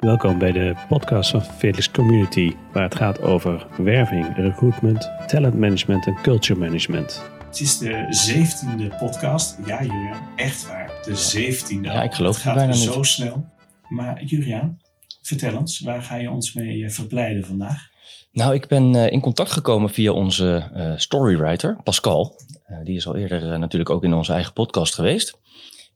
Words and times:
Welkom 0.00 0.38
bij 0.38 0.52
de 0.52 0.74
podcast 0.88 1.30
van 1.30 1.42
Fearless 1.42 1.90
Community, 1.90 2.52
waar 2.72 2.82
het 2.82 2.94
gaat 2.94 3.20
over 3.20 3.66
werving, 3.78 4.36
recruitment, 4.36 5.10
talent 5.26 5.54
management 5.54 6.06
en 6.06 6.22
culture 6.22 6.60
management. 6.60 7.22
Het 7.46 7.60
is 7.60 7.78
de 7.78 8.06
zeventiende 8.08 8.96
podcast. 8.98 9.58
Ja, 9.66 9.82
Julian, 9.82 10.18
echt 10.36 10.66
waar. 10.66 10.92
De 11.04 11.16
zeventiende. 11.16 11.88
Ja, 11.88 12.02
ik 12.02 12.12
geloof 12.12 12.34
het 12.34 12.44
het 12.44 12.52
gaat 12.52 12.58
bijna 12.58 12.72
zo 12.72 12.96
niet. 12.96 13.06
snel. 13.06 13.46
Maar 13.88 14.22
Julian, 14.22 14.78
vertel 15.22 15.56
ons, 15.56 15.80
waar 15.80 16.02
ga 16.02 16.16
je 16.16 16.30
ons 16.30 16.52
mee 16.52 16.84
eh, 16.84 16.90
verblijden 16.90 17.44
vandaag? 17.46 17.88
Nou, 18.32 18.54
ik 18.54 18.66
ben 18.68 18.94
eh, 18.94 19.12
in 19.12 19.20
contact 19.20 19.50
gekomen 19.50 19.90
via 19.90 20.12
onze 20.12 20.70
eh, 20.74 20.92
storywriter, 20.96 21.76
Pascal. 21.82 22.36
Eh, 22.64 22.76
die 22.84 22.96
is 22.96 23.06
al 23.06 23.16
eerder 23.16 23.58
natuurlijk 23.58 23.90
ook 23.90 24.04
in 24.04 24.14
onze 24.14 24.32
eigen 24.32 24.52
podcast 24.52 24.94
geweest. 24.94 25.38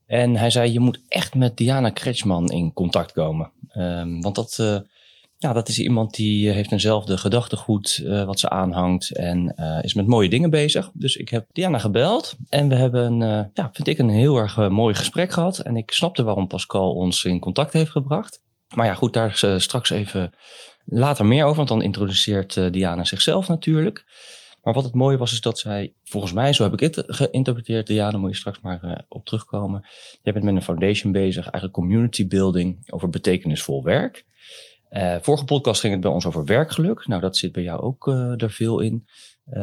En 0.05 0.35
hij 0.35 0.49
zei, 0.49 0.71
je 0.71 0.79
moet 0.79 1.01
echt 1.07 1.35
met 1.35 1.57
Diana 1.57 1.89
Kretschman 1.89 2.49
in 2.49 2.73
contact 2.73 3.11
komen. 3.11 3.51
Ehm, 3.69 4.21
want 4.21 4.35
dat, 4.35 4.57
eh, 4.59 4.77
ja, 5.37 5.53
dat 5.53 5.69
is 5.69 5.79
iemand 5.79 6.13
die 6.13 6.49
eh, 6.49 6.55
heeft 6.55 6.71
eenzelfde 6.71 7.17
gedachtegoed 7.17 8.01
eh, 8.05 8.25
wat 8.25 8.39
ze 8.39 8.49
aanhangt 8.49 9.15
en 9.15 9.55
is 9.81 9.93
met 9.93 10.07
mooie 10.07 10.29
dingen 10.29 10.49
bezig. 10.49 10.91
Dus 10.93 11.15
ik 11.15 11.29
heb 11.29 11.47
Diana 11.51 11.77
gebeld 11.77 12.35
en 12.49 12.67
we 12.67 12.75
hebben, 12.75 13.19
ja, 13.53 13.69
vind 13.73 13.87
ik, 13.87 13.97
een 13.97 14.09
heel 14.09 14.37
erg 14.37 14.69
mooi 14.69 14.95
gesprek 14.95 15.31
gehad. 15.31 15.59
En 15.59 15.77
ik 15.77 15.91
snapte 15.91 16.23
waarom 16.23 16.47
Pascal 16.47 16.93
ons 16.93 17.23
in 17.23 17.39
contact 17.39 17.73
heeft 17.73 17.91
gebracht. 17.91 18.41
Maar 18.75 18.85
ja, 18.85 18.93
goed, 18.93 19.13
daar 19.13 19.37
straks 19.57 19.89
even 19.89 20.33
later 20.85 21.25
meer 21.25 21.43
over, 21.43 21.55
want 21.55 21.67
dan 21.67 21.81
introduceert 21.81 22.73
Diana 22.73 23.03
zichzelf 23.03 23.47
natuurlijk. 23.47 24.05
Maar 24.65 24.73
wat 24.73 24.83
het 24.83 24.93
mooie 24.93 25.17
was, 25.17 25.31
is 25.31 25.41
dat 25.41 25.59
zij, 25.59 25.93
volgens 26.03 26.33
mij, 26.33 26.53
zo 26.53 26.63
heb 26.63 26.73
ik 26.73 26.79
het 26.79 27.03
geïnterpreteerd, 27.07 27.87
Diana, 27.87 28.17
moet 28.17 28.29
je 28.29 28.35
straks 28.35 28.61
maar 28.61 28.83
eh, 28.83 28.99
op 29.07 29.25
terugkomen. 29.25 29.85
Jij 30.21 30.33
bent 30.33 30.45
met 30.45 30.55
een 30.55 30.61
foundation 30.61 31.11
bezig, 31.11 31.43
eigenlijk 31.43 31.73
community 31.73 32.27
building 32.27 32.83
over 32.89 33.09
betekenisvol 33.09 33.83
werk. 33.83 34.25
Eh, 34.89 35.15
vorige 35.21 35.45
podcast 35.45 35.79
ging 35.81 35.93
het 35.93 36.01
bij 36.01 36.11
ons 36.11 36.25
over 36.25 36.45
werkgeluk. 36.45 37.07
Nou, 37.07 37.21
dat 37.21 37.37
zit 37.37 37.51
bij 37.51 37.63
jou 37.63 37.81
ook 37.81 38.07
eh 38.07 38.41
er 38.41 38.51
veel 38.51 38.79
in 38.79 39.05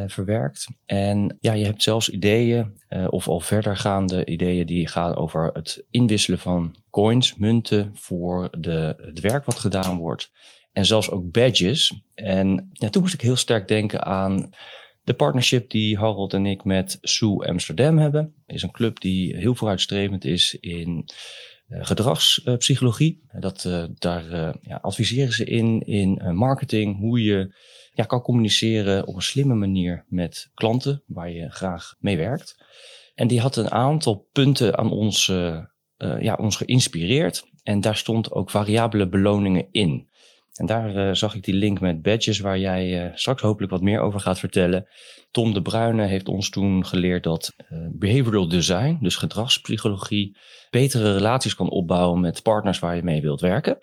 verwerkt. 0.07 0.67
En 0.87 1.37
ja, 1.41 1.53
je 1.53 1.65
hebt 1.65 1.83
zelfs 1.83 2.09
ideeën, 2.09 2.83
of 3.09 3.29
al 3.29 3.41
verdergaande 3.41 4.25
ideeën, 4.25 4.67
die 4.67 4.89
gaan 4.89 5.17
over 5.17 5.51
het 5.53 5.85
inwisselen 5.91 6.39
van 6.39 6.77
coins, 6.91 7.37
munten, 7.37 7.91
voor 7.95 8.49
de, 8.59 8.95
het 8.99 9.21
werk 9.21 9.45
wat 9.45 9.59
gedaan 9.59 9.97
wordt. 9.97 10.31
En 10.73 10.87
zelfs 10.87 11.11
ook 11.11 11.31
badges. 11.31 12.03
En 12.15 12.71
ja, 12.73 12.89
toen 12.89 13.03
moest 13.03 13.15
ik 13.15 13.21
heel 13.21 13.37
sterk 13.37 13.69
denken 13.69 14.05
aan 14.05 14.51
de 15.05 15.15
partnership 15.15 15.71
die 15.71 15.99
Harold 15.99 16.35
en 16.35 16.47
ik 16.47 16.65
met 16.65 16.99
Sue 17.01 17.47
Amsterdam 17.49 17.99
hebben. 17.99 18.35
is 18.47 18.63
een 18.63 18.71
club 18.71 19.01
die 19.01 19.37
heel 19.37 19.55
vooruitstrevend 19.55 20.25
is 20.25 20.55
in 20.61 21.05
eh, 21.73 21.87
gedragspsychologie. 21.87 23.23
Dat, 23.41 23.65
eh, 23.65 23.85
daar 23.95 24.31
eh, 24.31 24.55
ja, 24.61 24.77
adviseren 24.77 25.33
ze 25.33 25.45
in, 25.45 25.81
in 25.81 26.35
marketing, 26.37 26.99
hoe 26.99 27.23
je 27.23 27.55
ja, 27.95 28.05
kan 28.05 28.23
communiceren 28.23 29.07
op 29.07 29.15
een 29.15 29.23
slimme 29.23 29.55
manier 29.55 30.05
met 30.09 30.51
klanten 30.55 31.03
waar 31.07 31.31
je 31.31 31.51
graag 31.51 31.95
mee 31.99 32.17
werkt. 32.17 32.65
En 33.15 33.29
die 33.29 33.41
had 33.41 33.57
een 33.57 33.71
aantal 33.71 34.29
punten 34.33 34.79
aan 34.79 34.91
ons, 34.91 35.27
ja, 36.21 36.35
ons 36.35 36.57
geïnspireerd. 36.57 37.45
En 37.63 37.81
daar 37.81 37.97
stond 37.97 38.33
ook 38.33 38.51
variabele 38.51 39.09
beloningen 39.09 39.69
in. 39.71 40.09
En 40.53 40.67
daar 40.67 40.97
eh, 40.97 41.15
zag 41.15 41.35
ik 41.35 41.45
die 41.45 41.55
link 41.55 41.81
met 41.81 42.03
badges, 42.03 42.39
waar 42.39 42.59
jij 42.59 43.05
eh, 43.05 43.11
straks 43.15 43.43
hopelijk 43.43 43.73
wat 43.73 43.81
meer 43.81 44.01
over 44.01 44.21
gaat 44.21 44.39
vertellen. 44.39 44.87
Tom 45.31 45.55
de 45.55 45.63
Bruyne 45.63 46.07
heeft 46.07 46.29
ons 46.29 46.51
toen 46.51 46.87
geleerd 46.87 47.23
dat 47.23 47.53
eh, 47.57 47.79
behavioral 47.91 48.49
design, 48.49 48.99
dus 49.01 49.17
gedragspsychologie, 49.17 50.37
betere 50.71 51.13
relaties 51.13 51.55
kan 51.55 51.71
opbouwen 51.71 52.21
met 52.21 52.43
partners 52.43 52.79
waar 52.79 52.97
je 52.97 53.03
mee 53.03 53.21
wilt 53.21 53.41
werken. 53.41 53.79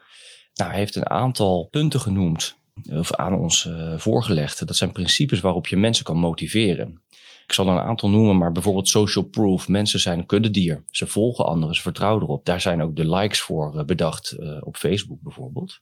Nou, 0.53 0.69
hij 0.69 0.79
heeft 0.79 0.95
een 0.95 1.09
aantal 1.09 1.67
punten 1.71 1.99
genoemd, 1.99 2.57
of 2.91 3.13
aan 3.13 3.33
ons 3.33 3.69
voorgelegd. 3.97 4.67
Dat 4.67 4.75
zijn 4.75 4.91
principes 4.91 5.39
waarop 5.39 5.67
je 5.67 5.77
mensen 5.77 6.05
kan 6.05 6.17
motiveren. 6.17 7.01
Ik 7.45 7.53
zal 7.53 7.67
er 7.67 7.73
een 7.73 7.79
aantal 7.79 8.09
noemen, 8.09 8.37
maar 8.37 8.51
bijvoorbeeld 8.51 8.87
social 8.87 9.25
proof. 9.25 9.67
Mensen 9.67 9.99
zijn 9.99 10.19
een 10.19 10.25
kuddedier. 10.25 10.83
Ze 10.89 11.07
volgen 11.07 11.45
anderen, 11.45 11.75
ze 11.75 11.81
vertrouwen 11.81 12.23
erop. 12.23 12.45
Daar 12.45 12.61
zijn 12.61 12.81
ook 12.81 12.95
de 12.95 13.09
likes 13.09 13.41
voor 13.41 13.85
bedacht 13.85 14.35
op 14.61 14.77
Facebook 14.77 15.21
bijvoorbeeld. 15.21 15.81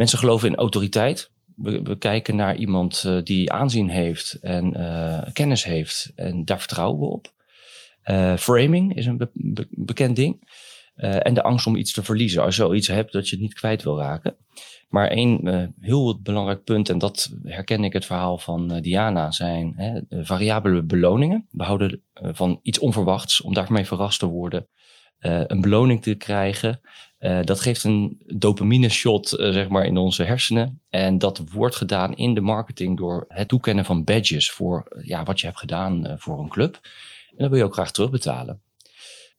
Mensen 0.00 0.18
geloven 0.18 0.48
in 0.48 0.56
autoriteit. 0.56 1.30
We, 1.56 1.96
kijken 1.98 2.36
naar 2.36 2.56
iemand 2.56 3.04
eh, 3.06 3.22
die 3.22 3.52
aanzien 3.52 3.88
heeft 3.88 4.32
en 4.40 4.74
eh, 4.74 5.32
kennis 5.32 5.64
heeft. 5.64 6.12
En 6.14 6.44
daar 6.44 6.58
vertrouwen 6.58 7.00
we 7.00 7.06
op. 7.06 7.32
Eh, 8.02 8.36
framing 8.36 8.96
is 8.96 9.06
een 9.06 9.16
be- 9.16 9.30
be- 9.32 9.68
bekend 9.70 10.16
ding. 10.16 10.48
En 10.94 11.34
de 11.34 11.42
angst 11.42 11.66
om 11.66 11.76
iets 11.76 11.92
te 11.92 12.02
verliezen. 12.02 12.42
Als 12.42 12.56
je 12.56 12.62
zoiets 12.62 12.88
hebt 12.88 13.12
dat 13.12 13.28
je 13.28 13.34
het 13.34 13.44
niet 13.44 13.54
kwijt 13.54 13.82
wil 13.82 13.98
raken. 13.98 14.36
Maar 14.88 15.08
één 15.08 15.74
heel 15.80 16.20
belangrijk 16.20 16.64
punt, 16.64 16.88
en 16.88 16.98
dat 16.98 17.30
herken 17.42 17.84
ik 17.84 17.92
het 17.92 18.04
verhaal 18.04 18.38
van 18.38 18.80
Diana, 18.80 19.30
zijn 19.30 19.72
hè, 19.76 20.00
variabele 20.24 20.82
beloningen. 20.82 21.46
We 21.50 21.64
houden 21.64 22.02
van 22.12 22.60
iets 22.62 22.78
onverwachts, 22.78 23.40
om 23.40 23.54
daarmee 23.54 23.86
verrast 23.86 24.18
te 24.18 24.26
worden. 24.26 24.68
een 25.18 25.60
beloning 25.60 26.02
te 26.02 26.14
krijgen. 26.14 26.80
Eh, 27.20 27.38
dat 27.44 27.60
geeft 27.60 27.84
een 27.84 28.20
dopamine 28.26 28.88
shot 28.88 29.32
eh, 29.32 29.52
zeg 29.52 29.68
maar 29.68 29.84
in 29.84 29.96
onze 29.96 30.22
hersenen. 30.22 30.80
En 30.90 31.18
dat 31.18 31.42
wordt 31.52 31.76
gedaan 31.76 32.14
in 32.14 32.34
de 32.34 32.40
marketing 32.40 32.96
door 32.96 33.24
het 33.28 33.48
toekennen 33.48 33.84
van 33.84 34.04
badges 34.04 34.50
voor 34.50 34.86
eh, 34.88 35.06
ja, 35.06 35.22
wat 35.22 35.40
je 35.40 35.46
hebt 35.46 35.58
gedaan 35.58 36.16
voor 36.18 36.38
een 36.38 36.48
club. 36.48 36.78
En 37.30 37.36
dat 37.36 37.48
wil 37.48 37.58
je 37.58 37.64
ook 37.64 37.72
graag 37.72 37.92
terugbetalen. 37.92 38.60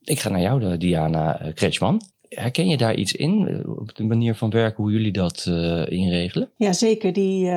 Ik 0.02 0.20
ga 0.20 0.28
naar 0.28 0.40
jou, 0.40 0.76
Diana 0.76 1.50
Kretschman. 1.54 2.02
Herken 2.28 2.68
je 2.68 2.76
daar 2.76 2.94
iets 2.94 3.12
in, 3.12 3.62
op 3.66 3.94
de 3.94 4.04
manier 4.04 4.34
van 4.34 4.50
werken, 4.50 4.82
hoe 4.82 4.92
jullie 4.92 5.12
dat 5.12 5.46
inregelen? 5.88 6.50
Ja, 6.56 6.72
zeker. 6.72 7.12
Die 7.12 7.50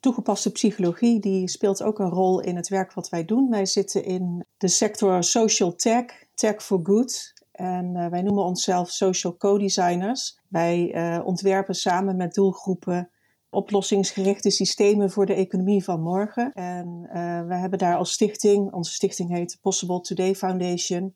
toegepaste 0.00 0.52
psychologie 0.52 1.20
die 1.20 1.48
speelt 1.48 1.82
ook 1.82 1.98
een 1.98 2.10
rol 2.10 2.40
in 2.40 2.56
het 2.56 2.68
werk 2.68 2.92
wat 2.92 3.08
wij 3.08 3.24
doen. 3.24 3.50
Wij 3.50 3.66
zitten 3.66 4.04
in 4.04 4.44
de 4.56 4.68
sector 4.68 5.22
social 5.22 5.76
tech, 5.76 6.04
tech 6.34 6.62
for 6.62 6.80
good. 6.82 7.32
En 7.54 7.96
eh, 7.96 8.06
wij 8.06 8.22
noemen 8.22 8.44
onszelf 8.44 8.90
social 8.90 9.36
co-designers. 9.36 10.38
Wij 10.48 10.92
eh, 10.92 11.26
ontwerpen 11.26 11.74
samen 11.74 12.16
met 12.16 12.34
doelgroepen 12.34 13.10
oplossingsgerichte 13.50 14.50
systemen 14.50 15.10
voor 15.10 15.26
de 15.26 15.34
economie 15.34 15.84
van 15.84 16.00
morgen. 16.00 16.52
En 16.52 17.06
eh, 17.12 17.46
wij 17.46 17.58
hebben 17.58 17.78
daar 17.78 17.96
als 17.96 18.12
stichting, 18.12 18.72
onze 18.72 18.92
stichting 18.92 19.30
heet 19.30 19.58
Possible 19.60 20.00
Today 20.00 20.34
Foundation. 20.34 21.14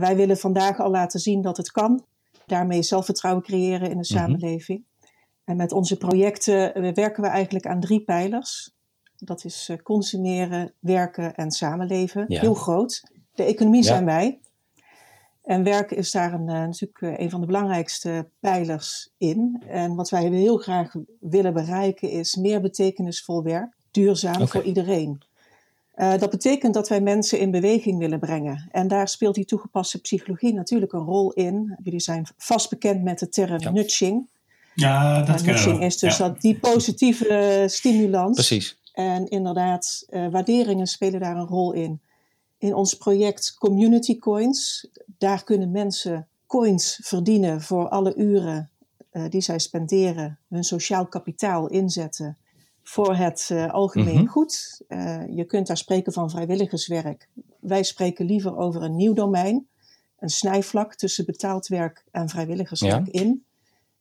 Wij 0.00 0.16
willen 0.16 0.36
vandaag 0.38 0.78
al 0.80 0.90
laten 0.90 1.20
zien 1.20 1.42
dat 1.42 1.56
het 1.56 1.70
kan. 1.70 2.04
Daarmee 2.46 2.82
zelfvertrouwen 2.82 3.42
creëren 3.44 3.90
in 3.90 3.98
de 3.98 4.08
Mhm. 4.14 4.18
samenleving. 4.18 4.84
En 5.44 5.56
met 5.56 5.72
onze 5.72 5.96
projecten 5.96 6.94
werken 6.94 7.22
we 7.22 7.28
eigenlijk 7.28 7.66
aan 7.66 7.80
drie 7.80 8.04
pijlers. 8.04 8.74
Dat 9.16 9.44
is 9.44 9.70
consumeren, 9.82 10.72
werken 10.78 11.34
en 11.34 11.50
samenleven. 11.50 12.24
Ja. 12.28 12.40
Heel 12.40 12.54
groot. 12.54 13.02
De 13.34 13.42
economie 13.44 13.82
Ja. 13.82 13.86
zijn 13.88 14.04
wij. 14.04 14.40
En 15.48 15.62
werken 15.62 15.96
is 15.96 16.10
daar 16.10 16.32
een, 16.32 16.48
eh, 16.48 16.54
natuurlijk 16.54 17.00
eh, 17.00 17.18
een 17.18 17.30
van 17.30 17.40
de 17.40 17.46
belangrijkste 17.46 18.28
pijlers 18.40 19.08
in. 19.18 19.62
En 19.68 19.94
wat 19.94 20.10
wij 20.10 20.24
heel 20.28 20.56
graag 20.56 20.94
willen 21.20 21.52
bereiken 21.52 22.10
is 22.10 22.36
meer 22.36 22.60
betekenisvol 22.60 23.42
werk, 23.42 23.76
duurzaam 23.90 24.48
voor 24.48 24.62
iedereen. 24.62 25.22
Eh, 25.94 26.18
dat 26.18 26.30
betekent 26.30 26.74
dat 26.74 26.88
wij 26.88 27.00
mensen 27.00 27.38
in 27.38 27.50
beweging 27.50 27.98
willen 27.98 28.18
brengen. 28.18 28.68
En 28.70 28.88
daar 28.88 29.08
speelt 29.08 29.34
die 29.34 29.44
toegepaste 29.44 30.00
psychologie 30.00 30.54
natuurlijk 30.54 30.92
een 30.92 31.04
rol 31.04 31.32
in. 31.32 31.78
Jullie 31.82 32.00
zijn 32.00 32.26
vast 32.36 32.70
bekend 32.70 33.02
met 33.02 33.18
de 33.18 33.28
term 33.28 33.60
Ja. 33.60 33.70
nudging. 33.70 34.28
Ja, 34.74 35.22
dat 35.22 35.36
kennen 35.42 35.54
nudging 35.54 35.82
is 35.82 35.98
dus 35.98 36.16
Ja. 36.16 36.28
dat 36.28 36.40
die 36.40 36.58
positieve 36.58 37.64
stimulans. 37.66 38.34
Precies. 38.34 38.78
En 38.92 39.28
inderdaad, 39.28 40.04
eh, 40.08 40.26
waarderingen 40.30 40.86
spelen 40.86 41.20
daar 41.20 41.36
een 41.36 41.46
rol 41.46 41.72
in. 41.72 42.00
In 42.58 42.74
ons 42.74 42.94
project 42.94 43.54
Community 43.58 44.18
Coins, 44.18 44.88
daar 45.18 45.44
kunnen 45.44 45.70
mensen 45.70 46.28
coins 46.46 47.00
verdienen 47.02 47.62
voor 47.62 47.88
alle 47.88 48.14
uren 48.14 48.70
eh, 49.10 49.24
die 49.28 49.40
zij 49.40 49.58
spenderen, 49.58 50.38
hun 50.48 50.64
sociaal 50.64 51.06
kapitaal 51.06 51.68
inzetten 51.68 52.38
voor 52.82 53.14
het 53.16 53.48
eh, 53.50 53.70
algemeen 53.72 54.22
Mhm. 54.22 54.26
goed. 54.26 54.80
Eh, 54.88 55.22
je 55.28 55.44
kunt 55.44 55.66
daar 55.66 55.76
spreken 55.76 56.12
van 56.12 56.30
vrijwilligerswerk. 56.30 57.28
Wij 57.60 57.82
spreken 57.82 58.26
liever 58.26 58.56
over 58.56 58.82
een 58.82 58.96
nieuw 58.96 59.12
domein, 59.12 59.66
een 60.18 60.28
snijvlak 60.28 60.94
tussen 60.94 61.24
betaald 61.24 61.66
werk 61.66 62.04
en 62.10 62.28
vrijwilligerswerk 62.28 63.08
in. 63.08 63.44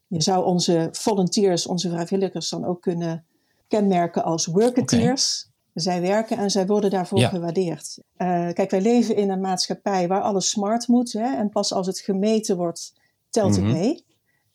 Je 0.08 0.22
zou 0.22 0.46
onze 0.46 0.90
volunteers, 0.92 1.68
onze 1.68 1.90
vrijwilligers 1.90 2.50
dan 2.50 2.66
ook 2.66 2.82
kunnen 2.82 3.26
kenmerken 3.68 4.24
als 4.24 4.46
worketeers. 4.46 5.50
Zij 5.82 6.02
werken 6.02 6.38
en 6.38 6.50
zij 6.50 6.66
worden 6.66 6.90
daarvoor 6.90 7.20
Ja. 7.20 7.28
gewaardeerd. 7.30 7.98
Eh, 8.16 8.28
kijk, 8.54 8.72
wij 8.72 8.82
leven 8.82 9.16
in 9.16 9.30
een 9.30 9.42
maatschappij 9.42 10.08
waar 10.08 10.22
alles 10.22 10.50
smart 10.50 10.88
moet. 10.88 11.14
Hè, 11.14 11.36
en 11.38 11.50
pas 11.50 11.74
als 11.74 11.88
het 11.88 12.00
gemeten 12.00 12.58
wordt, 12.58 12.94
telt 13.30 13.58
Mhm. 13.58 13.66
het 13.66 13.74
mee. 13.74 14.04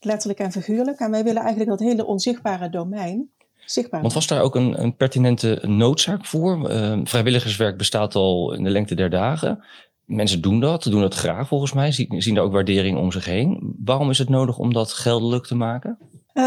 Letterlijk 0.01 0.39
en 0.41 0.53
figuurlijk. 0.53 0.99
En 1.01 1.11
wij 1.11 1.25
willen 1.25 1.41
eigenlijk 1.43 1.71
dat 1.71 1.89
hele 1.89 2.07
onzichtbare 2.07 2.71
domein 2.71 3.31
zichtbaar 3.67 4.01
Want 4.01 4.13
was 4.13 4.27
daar 4.27 4.41
ook 4.43 4.55
een, 4.55 4.83
een 4.83 4.97
pertinente 4.97 5.59
noodzaak 5.67 6.27
voor? 6.27 6.69
Eh, 6.69 7.01
vrijwilligerswerk 7.05 7.77
bestaat 7.79 8.15
al 8.15 8.53
in 8.53 8.65
de 8.65 8.71
lengte 8.71 8.95
der 8.95 9.11
dagen. 9.11 9.65
mensen 10.05 10.41
doen 10.41 10.61
dat, 10.61 10.83
doen 10.83 11.01
dat 11.01 11.15
graag 11.15 11.49
volgens 11.49 11.73
mij, 11.73 11.93
zien, 11.93 12.23
zien 12.23 12.35
daar 12.35 12.45
ook 12.45 12.53
waardering 12.53 12.99
om 12.99 13.13
zich 13.13 13.25
heen. 13.25 13.75
Waarom 13.85 14.11
is 14.11 14.19
het 14.19 14.29
nodig 14.29 14.59
om 14.59 14.73
dat 14.73 14.93
geldelijk 14.93 15.47
te 15.47 15.55
maken? 15.55 15.99
Uh, 16.34 16.44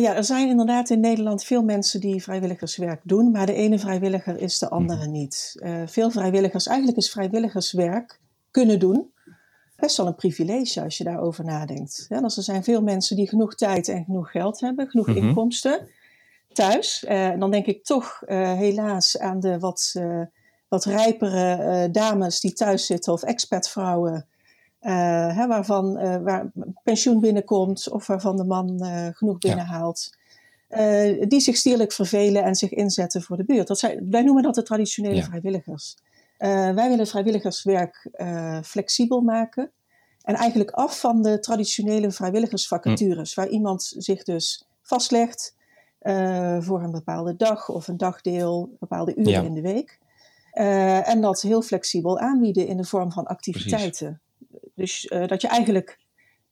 ja, 0.00 0.14
er 0.14 0.24
zijn 0.24 0.48
inderdaad 0.48 0.90
in 0.90 1.00
Nederland 1.00 1.44
veel 1.44 1.62
mensen 1.62 2.00
die 2.00 2.22
vrijwilligerswerk 2.22 3.00
doen, 3.04 3.30
maar 3.30 3.46
de 3.46 3.54
ene 3.54 3.78
vrijwilliger 3.78 4.40
is 4.40 4.58
de 4.58 4.68
andere 4.68 5.02
mhm. 5.02 5.10
niet. 5.10 5.54
Uh, 5.56 5.82
veel 5.86 6.10
vrijwilligers, 6.10 6.66
eigenlijk 6.66 6.98
is 6.98 7.10
vrijwilligerswerk 7.10 8.20
kunnen 8.50 8.78
doen 8.78 9.14
best 9.76 9.96
wel 9.96 10.06
een 10.06 10.14
privilege 10.14 10.82
als 10.82 10.98
je 10.98 11.04
daarover 11.04 11.44
nadenkt. 11.44 12.06
Ja, 12.08 12.20
dus 12.20 12.36
er 12.36 12.42
zijn 12.42 12.64
veel 12.64 12.82
mensen 12.82 13.16
die 13.16 13.28
genoeg 13.28 13.54
tijd 13.54 13.88
en 13.88 14.04
genoeg 14.04 14.30
geld 14.30 14.60
hebben, 14.60 14.88
genoeg 14.88 15.06
mhm. 15.06 15.16
inkomsten 15.16 15.88
thuis. 16.52 17.04
Uh, 17.08 17.26
en 17.26 17.40
dan 17.40 17.50
denk 17.50 17.66
ik 17.66 17.84
toch 17.84 18.22
helaas 18.26 19.18
aan 19.18 19.40
de 19.40 19.58
wat, 19.58 19.94
wat 20.68 20.84
rijpere 20.84 21.88
dames 21.90 22.40
die 22.40 22.52
thuis 22.52 22.86
zitten 22.86 23.12
of 23.12 23.22
expatvrouwen 23.22 24.26
uh, 24.86 25.36
hè, 25.36 25.46
waarvan 25.46 25.98
uh, 25.98 26.16
waar 26.16 26.52
pensioen 26.82 27.20
binnenkomt 27.20 27.90
of 27.90 28.06
waarvan 28.06 28.36
de 28.36 28.44
man 28.44 28.78
uh, 28.82 29.06
genoeg 29.12 29.38
binnenhaalt. 29.38 30.16
die 31.28 31.40
zich 31.40 31.56
stierlijk 31.56 31.92
vervelen 31.92 32.44
en 32.44 32.54
zich 32.54 32.70
inzetten 32.70 33.22
voor 33.22 33.36
de 33.36 33.44
buurt. 33.44 33.66
Dat 33.66 33.78
zijn, 33.78 34.10
wij 34.10 34.22
noemen 34.22 34.42
dat 34.42 34.54
de 34.54 34.62
traditionele 34.62 35.22
vrijwilligers. 35.22 35.96
wij 36.38 36.88
willen 36.88 37.06
vrijwilligerswerk 37.06 38.10
flexibel 38.64 39.20
maken. 39.20 39.70
En 40.22 40.34
eigenlijk 40.34 40.70
af 40.70 41.00
van 41.00 41.22
de 41.22 41.38
traditionele 41.38 42.10
vrijwilligersvacatures, 42.10 43.34
hm. 43.34 43.40
waar 43.40 43.50
iemand 43.50 43.94
zich 43.96 44.22
dus 44.22 44.66
vastlegt 44.82 45.54
voor 46.60 46.82
een 46.82 46.90
bepaalde 46.90 47.36
dag 47.36 47.68
of 47.68 47.88
een 47.88 47.96
dagdeel, 47.96 48.76
bepaalde 48.78 49.14
uren 49.16 49.44
in 49.44 49.54
de 49.54 49.60
week. 49.60 49.98
en 51.04 51.20
dat 51.20 51.40
heel 51.40 51.62
flexibel 51.62 52.18
aanbieden 52.18 52.66
in 52.66 52.76
de 52.76 52.84
vorm 52.84 53.12
van 53.12 53.24
activiteiten. 53.24 54.20
Dus 54.76 55.10
uh, 55.12 55.26
dat 55.26 55.40
je 55.40 55.48
eigenlijk, 55.48 55.98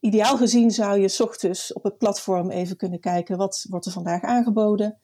ideaal 0.00 0.36
gezien 0.36 0.70
zou 0.70 1.00
je 1.00 1.08
s 1.08 1.20
ochtends 1.20 1.72
op 1.72 1.82
het 1.82 1.98
platform 1.98 2.50
even 2.50 2.76
kunnen 2.76 3.00
kijken 3.00 3.36
wat 3.36 3.66
wordt 3.68 3.86
er 3.86 3.92
vandaag 3.92 4.22
aangeboden, 4.22 4.98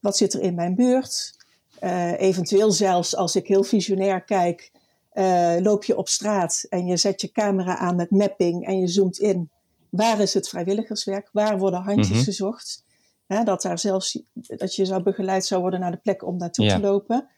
wat 0.00 0.16
zit 0.16 0.34
er 0.34 0.40
in 0.40 0.54
mijn 0.54 0.74
buurt. 0.74 1.36
Uh, 1.80 2.20
eventueel 2.20 2.70
zelfs 2.70 3.16
als 3.16 3.36
ik 3.36 3.46
heel 3.46 3.62
visionair 3.62 4.24
kijk, 4.24 4.72
uh, 5.14 5.56
loop 5.60 5.84
je 5.84 5.96
op 5.96 6.08
straat 6.08 6.66
en 6.68 6.86
je 6.86 6.96
zet 6.96 7.20
je 7.20 7.32
camera 7.32 7.76
aan 7.76 7.96
met 7.96 8.10
mapping 8.10 8.66
en 8.66 8.78
je 8.78 8.86
zoomt 8.86 9.18
in. 9.18 9.50
Waar 9.90 10.20
is 10.20 10.34
het 10.34 10.48
vrijwilligerswerk? 10.48 11.28
Waar 11.32 11.58
worden 11.58 11.82
handjes 11.82 12.08
mm 12.08 12.14
-hmm. 12.14 12.24
gezocht? 12.24 12.84
dat, 13.26 13.62
daar 13.62 13.78
zelfs, 13.78 14.22
dat 14.34 14.74
je 14.74 14.84
zou 14.84 15.02
begeleid 15.02 15.44
zou 15.44 15.60
worden 15.60 15.80
naar 15.80 15.90
de 15.90 15.96
plek 15.96 16.24
om 16.24 16.36
naartoe 16.36 16.64
ja. 16.64 16.74
te 16.74 16.80
lopen. 16.80 17.28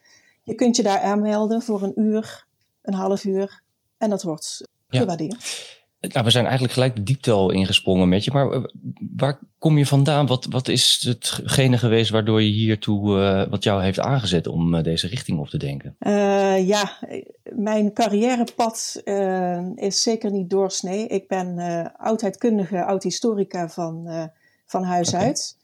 Je 0.43 0.55
kunt 0.55 0.75
je 0.75 0.83
daar 0.83 0.99
aanmelden 0.99 1.61
voor 1.61 1.83
een 1.83 1.99
uur, 1.99 2.45
een 2.81 2.93
half 2.93 3.23
uur. 3.23 3.61
En 3.97 4.09
dat 4.09 4.23
wordt 4.23 4.67
ja. 4.89 5.05
Nou, 5.99 6.25
we 6.25 6.31
zijn 6.31 6.43
eigenlijk 6.43 6.73
gelijk 6.73 6.95
de 6.95 7.03
diepte 7.03 7.31
al 7.31 7.51
ingesprongen 7.51 8.09
met 8.09 8.23
je. 8.23 8.31
Maar 8.31 8.51
eh, 8.51 8.63
waar 9.15 9.39
kom 9.59 9.77
je 9.77 9.85
vandaan? 9.85 10.27
Wat, 10.27 10.45
wat 10.49 10.67
is 10.67 11.05
hetgene 11.07 11.77
geweest 11.77 12.09
waardoor 12.09 12.41
je 12.41 12.49
hiertoe, 12.49 13.17
uh, 13.17 13.49
wat 13.49 13.63
jou 13.63 13.83
heeft 13.83 13.99
aangezet 13.99 14.47
om 14.47 14.73
uh, 14.73 14.83
deze 14.83 15.07
richting 15.07 15.39
op 15.39 15.47
te 15.47 15.57
denken? 15.57 15.95
Uh, 15.99 16.67
ja, 16.67 16.97
mijn 17.43 17.93
carrièrepad 17.93 19.01
is 19.75 20.01
zeker 20.01 20.31
niet 20.31 20.49
doorsnee. 20.49 21.07
Ik 21.07 21.27
ben 21.27 21.57
oudheidkundige, 21.97 22.85
oud-historica 22.85 23.69
van, 23.69 24.29
van 24.65 24.83
huis 24.83 25.07
okay. 25.13 25.21
uit. 25.21 25.57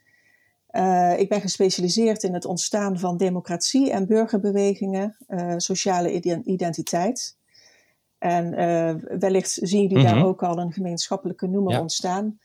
ik 1.19 1.29
ben 1.29 1.41
gespecialiseerd 1.41 2.23
in 2.23 2.33
het 2.33 2.45
ontstaan 2.45 2.99
van 2.99 3.17
democratie 3.17 3.91
en 3.91 4.07
burgerbewegingen, 4.07 5.17
sociale 5.57 6.11
identiteit. 6.43 7.37
En 8.23 8.59
uh, 8.59 9.19
wellicht 9.19 9.51
zien 9.61 9.81
jullie 9.81 9.97
mm 9.97 10.03
-hmm. 10.03 10.05
daar 10.05 10.15
mhm. 10.15 10.25
ook 10.25 10.43
al 10.43 10.57
een 10.57 10.73
gemeenschappelijke 10.73 11.47
noemer 11.47 11.73
ja. 11.73 11.81
ontstaan. 11.81 12.39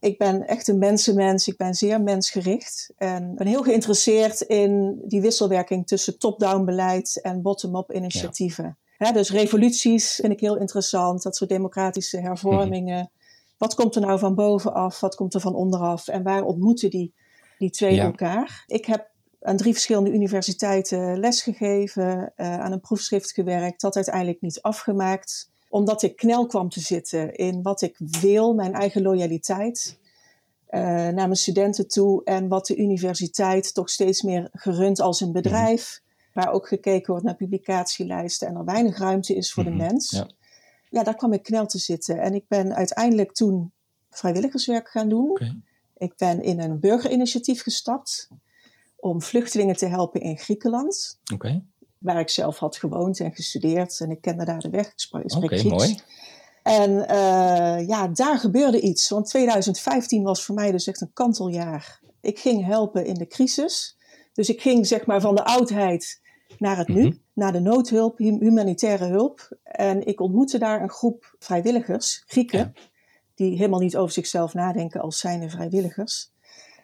Ik 0.00 0.18
ben 0.18 0.46
echt 0.46 0.68
een 0.68 0.78
mensenmens, 0.78 1.48
ik 1.48 1.56
ben 1.56 1.74
zeer 1.74 2.00
mensgericht 2.00 2.92
en 2.96 3.34
ben 3.34 3.46
heel 3.46 3.62
geïnteresseerd 3.62 4.40
in 4.40 5.02
die 5.04 5.20
wisselwerking 5.20 5.86
tussen 5.86 6.18
top-down 6.18 6.64
beleid 6.64 7.20
en 7.22 7.42
bottom-up 7.42 7.92
initiatieven. 7.92 8.78
Ja. 8.98 9.12
dus 9.12 9.30
revoluties 9.30 10.14
vind 10.14 10.32
ik 10.32 10.40
heel 10.40 10.56
interessant, 10.56 11.22
dat 11.22 11.36
soort 11.36 11.50
democratische 11.50 12.20
hervormingen. 12.20 12.94
Mm 12.94 13.10
-hmm. 13.12 13.20
Wat 13.58 13.74
komt 13.74 13.94
er 13.94 14.00
nou 14.00 14.18
van 14.18 14.34
bovenaf, 14.34 15.00
wat 15.00 15.14
komt 15.14 15.34
er 15.34 15.40
van 15.40 15.54
onderaf 15.54 16.08
en 16.08 16.22
waar 16.22 16.42
ontmoeten 16.44 16.90
die, 16.90 17.14
die 17.58 17.70
twee 17.70 18.00
elkaar? 18.00 18.64
Ik 18.66 18.86
heb 18.86 19.10
aan 19.42 19.56
drie 19.56 19.72
verschillende 19.72 20.12
universiteiten 20.12 21.18
lesgegeven, 21.18 22.32
uh, 22.36 22.60
aan 22.60 22.72
een 22.72 22.80
proefschrift 22.80 23.32
gewerkt, 23.32 23.80
dat 23.80 23.96
uiteindelijk 23.96 24.40
niet 24.40 24.62
afgemaakt, 24.62 25.50
omdat 25.68 26.02
ik 26.02 26.16
knel 26.16 26.46
kwam 26.46 26.68
te 26.68 26.80
zitten 26.80 27.34
in 27.34 27.62
wat 27.62 27.82
ik 27.82 27.96
wil, 28.20 28.54
mijn 28.54 28.74
eigen 28.74 29.02
loyaliteit 29.02 29.98
uh, 30.70 30.80
naar 30.80 31.14
mijn 31.14 31.36
studenten 31.36 31.88
toe 31.88 32.24
en 32.24 32.48
wat 32.48 32.66
de 32.66 32.76
universiteit 32.76 33.74
toch 33.74 33.90
steeds 33.90 34.22
meer 34.22 34.48
gerund 34.52 35.00
als 35.00 35.20
een 35.20 35.32
bedrijf, 35.32 36.00
waar 36.32 36.52
ook 36.52 36.68
gekeken 36.68 37.10
wordt 37.10 37.24
naar 37.24 37.36
publicatielijsten 37.36 38.48
en 38.48 38.56
er 38.56 38.64
weinig 38.64 38.98
ruimte 38.98 39.34
is 39.34 39.52
voor 39.52 39.62
mm 39.62 39.68
-hmm. 39.68 39.78
de 39.78 39.84
mens. 39.84 40.10
Ja. 40.10 40.28
ja. 40.90 41.02
daar 41.02 41.16
kwam 41.16 41.32
ik 41.32 41.42
knel 41.42 41.66
te 41.66 41.78
zitten 41.78 42.20
en 42.20 42.34
ik 42.34 42.44
ben 42.48 42.74
uiteindelijk 42.74 43.32
toen 43.32 43.72
vrijwilligerswerk 44.10 44.88
gaan 44.88 45.08
doen. 45.08 45.30
Okay. 45.30 45.60
Ik 45.96 46.16
ben 46.16 46.42
in 46.42 46.60
een 46.60 46.80
burgerinitiatief 46.80 47.62
gestapt 47.62 48.28
om 49.02 49.22
vluchtelingen 49.22 49.76
te 49.76 49.86
helpen 49.86 50.20
in 50.20 50.38
Griekenland. 50.38 51.18
Okay. 51.34 51.64
Waar 51.98 52.20
ik 52.20 52.28
zelf 52.28 52.58
had 52.58 52.76
gewoond 52.76 53.20
en 53.20 53.34
gestudeerd. 53.34 54.00
En 54.00 54.10
ik 54.10 54.20
kende 54.20 54.44
daar 54.44 54.60
de 54.60 54.70
weg. 54.70 54.86
Ik 54.86 54.92
spreek 54.96 55.34
okay. 55.36 55.62
Mooi. 55.62 55.98
En 56.62 56.90
uh, 56.90 57.88
ja, 57.88 58.08
daar 58.08 58.38
gebeurde 58.38 58.80
iets. 58.80 59.08
Want 59.08 59.26
2015 59.26 60.22
was 60.22 60.44
voor 60.44 60.54
mij 60.54 60.70
dus 60.70 60.86
echt 60.86 61.00
een 61.00 61.12
kanteljaar. 61.12 62.00
Ik 62.20 62.38
ging 62.38 62.64
helpen 62.64 63.06
in 63.06 63.14
de 63.14 63.26
crisis. 63.26 63.96
Dus 64.32 64.48
ik 64.48 64.60
ging 64.60 64.86
zeg 64.86 65.06
maar 65.06 65.20
van 65.20 65.34
de 65.34 65.44
oudheid 65.44 66.20
naar 66.58 66.76
het 66.76 66.88
nu. 66.88 67.02
Mm 67.02 67.10
-hmm. 67.10 67.20
Naar 67.34 67.52
de 67.52 67.60
noodhulp, 67.60 68.18
humanitaire 68.18 69.06
hulp. 69.06 69.56
En 69.62 70.06
ik 70.06 70.20
ontmoette 70.20 70.58
daar 70.58 70.82
een 70.82 70.90
groep 70.90 71.34
vrijwilligers, 71.38 72.22
Grieken. 72.26 72.58
Ja. 72.58 72.72
Die 73.34 73.56
helemaal 73.56 73.80
niet 73.80 73.96
over 73.96 74.12
zichzelf 74.12 74.54
nadenken 74.54 75.00
als 75.00 75.18
zijnde 75.18 75.50
vrijwilligers. 75.50 76.32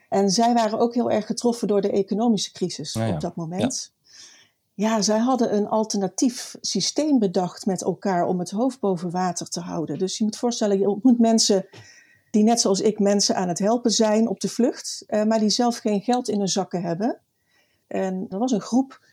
En 0.08 0.30
zij 0.30 0.54
waren 0.54 0.78
ook 0.78 0.94
heel 0.94 1.10
erg 1.10 1.26
getroffen 1.26 1.68
door 1.68 1.80
de 1.80 1.90
economische 1.90 2.52
crisis 2.52 2.94
nou 2.94 3.08
ja. 3.08 3.14
op 3.14 3.20
dat 3.20 3.36
moment. 3.36 3.92
Ja. 4.74 4.88
ja. 4.88 5.02
zij 5.02 5.18
hadden 5.18 5.54
een 5.54 5.68
alternatief 5.68 6.56
systeem 6.60 7.18
bedacht 7.18 7.66
met 7.66 7.82
elkaar 7.82 8.26
om 8.26 8.38
het 8.38 8.50
hoofd 8.50 8.80
boven 8.80 9.10
water 9.10 9.48
te 9.48 9.60
houden. 9.60 9.98
Dus 9.98 10.18
je 10.18 10.24
moet 10.24 10.36
voorstellen, 10.36 10.78
je 10.78 10.88
ontmoet 10.88 11.18
mensen 11.18 11.66
die 12.30 12.42
net 12.42 12.60
zoals 12.60 12.80
ik 12.80 12.98
mensen 12.98 13.36
aan 13.36 13.48
het 13.48 13.58
helpen 13.58 13.90
zijn 13.90 14.28
op 14.28 14.40
de 14.40 14.48
vlucht, 14.48 15.04
uh, 15.08 15.24
maar 15.24 15.38
die 15.38 15.48
zelf 15.48 15.76
geen 15.76 16.00
geld 16.00 16.28
in 16.28 16.38
hun 16.38 16.48
zakken 16.48 16.82
hebben. 16.82 17.20
En 17.86 18.26
er 18.28 18.38
was 18.38 18.52
een 18.52 18.60
groep 18.60 19.06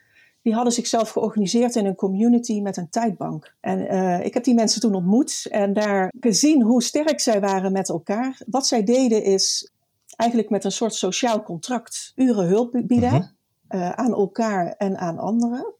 die 0.45 0.53
hadden 0.53 0.73
zichzelf 0.73 1.09
georganiseerd 1.09 1.75
in 1.75 1.85
een 1.85 1.95
community 1.95 2.61
met 2.61 2.77
een 2.77 2.89
tijdbank. 2.89 3.53
En 3.59 3.93
uh, 3.93 4.25
ik 4.25 4.33
heb 4.33 4.43
die 4.43 4.53
mensen 4.53 4.81
toen 4.81 4.95
ontmoet 4.95 5.47
en 5.49 5.73
daar 5.73 6.13
gezien 6.19 6.61
hoe 6.61 6.83
sterk 6.83 7.19
zij 7.19 7.39
waren 7.39 7.71
met 7.71 7.89
elkaar. 7.89 8.41
Wat 8.47 8.67
zij 8.67 8.83
deden 8.83 9.23
is 9.23 9.71
eigenlijk 10.15 10.49
met 10.49 10.63
een 10.63 10.71
soort 10.71 10.93
sociaal 10.93 11.43
contract 11.43 12.11
uren 12.15 12.47
hulp 12.47 12.71
bieden 12.83 13.09
-huh. 13.09 13.23
uh, 13.69 13.89
aan 13.89 14.13
elkaar 14.13 14.71
en 14.77 14.97
aan 14.97 15.17
anderen. 15.17 15.73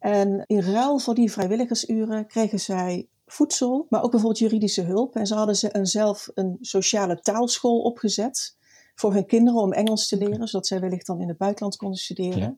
En 0.00 0.42
in 0.46 0.60
ruil 0.60 0.98
voor 0.98 1.14
die 1.14 1.32
vrijwilligersuren 1.32 2.26
kregen 2.26 2.60
zij 2.60 3.08
voedsel, 3.26 3.86
maar 3.88 4.02
ook 4.02 4.10
bijvoorbeeld 4.10 4.40
juridische 4.40 4.82
hulp. 4.82 5.16
En 5.16 5.26
ze 5.26 5.34
hadden 5.34 5.56
ze 5.56 5.76
een, 5.76 5.86
zelf 5.86 6.30
een 6.34 6.58
sociale 6.60 7.20
taalschool 7.20 7.80
opgezet 7.80 8.56
voor 8.94 9.12
hun 9.12 9.26
kinderen 9.26 9.60
om 9.60 9.72
Engels 9.72 10.08
te 10.08 10.16
leren, 10.16 10.48
zodat 10.48 10.66
zij 10.66 10.80
wellicht 10.80 11.06
dan 11.06 11.20
in 11.20 11.28
het 11.28 11.38
buitenland 11.38 11.76
konden 11.76 11.98
studeren. 11.98 12.38
Ja. 12.38 12.56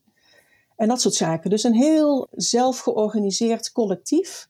En 0.76 0.88
dat 0.88 1.00
soort 1.00 1.14
zaken. 1.14 1.50
Dus 1.50 1.64
een 1.64 1.75
heel 1.75 2.28
zelfgeorganiseerd 2.30 3.73
collectief 3.73 4.49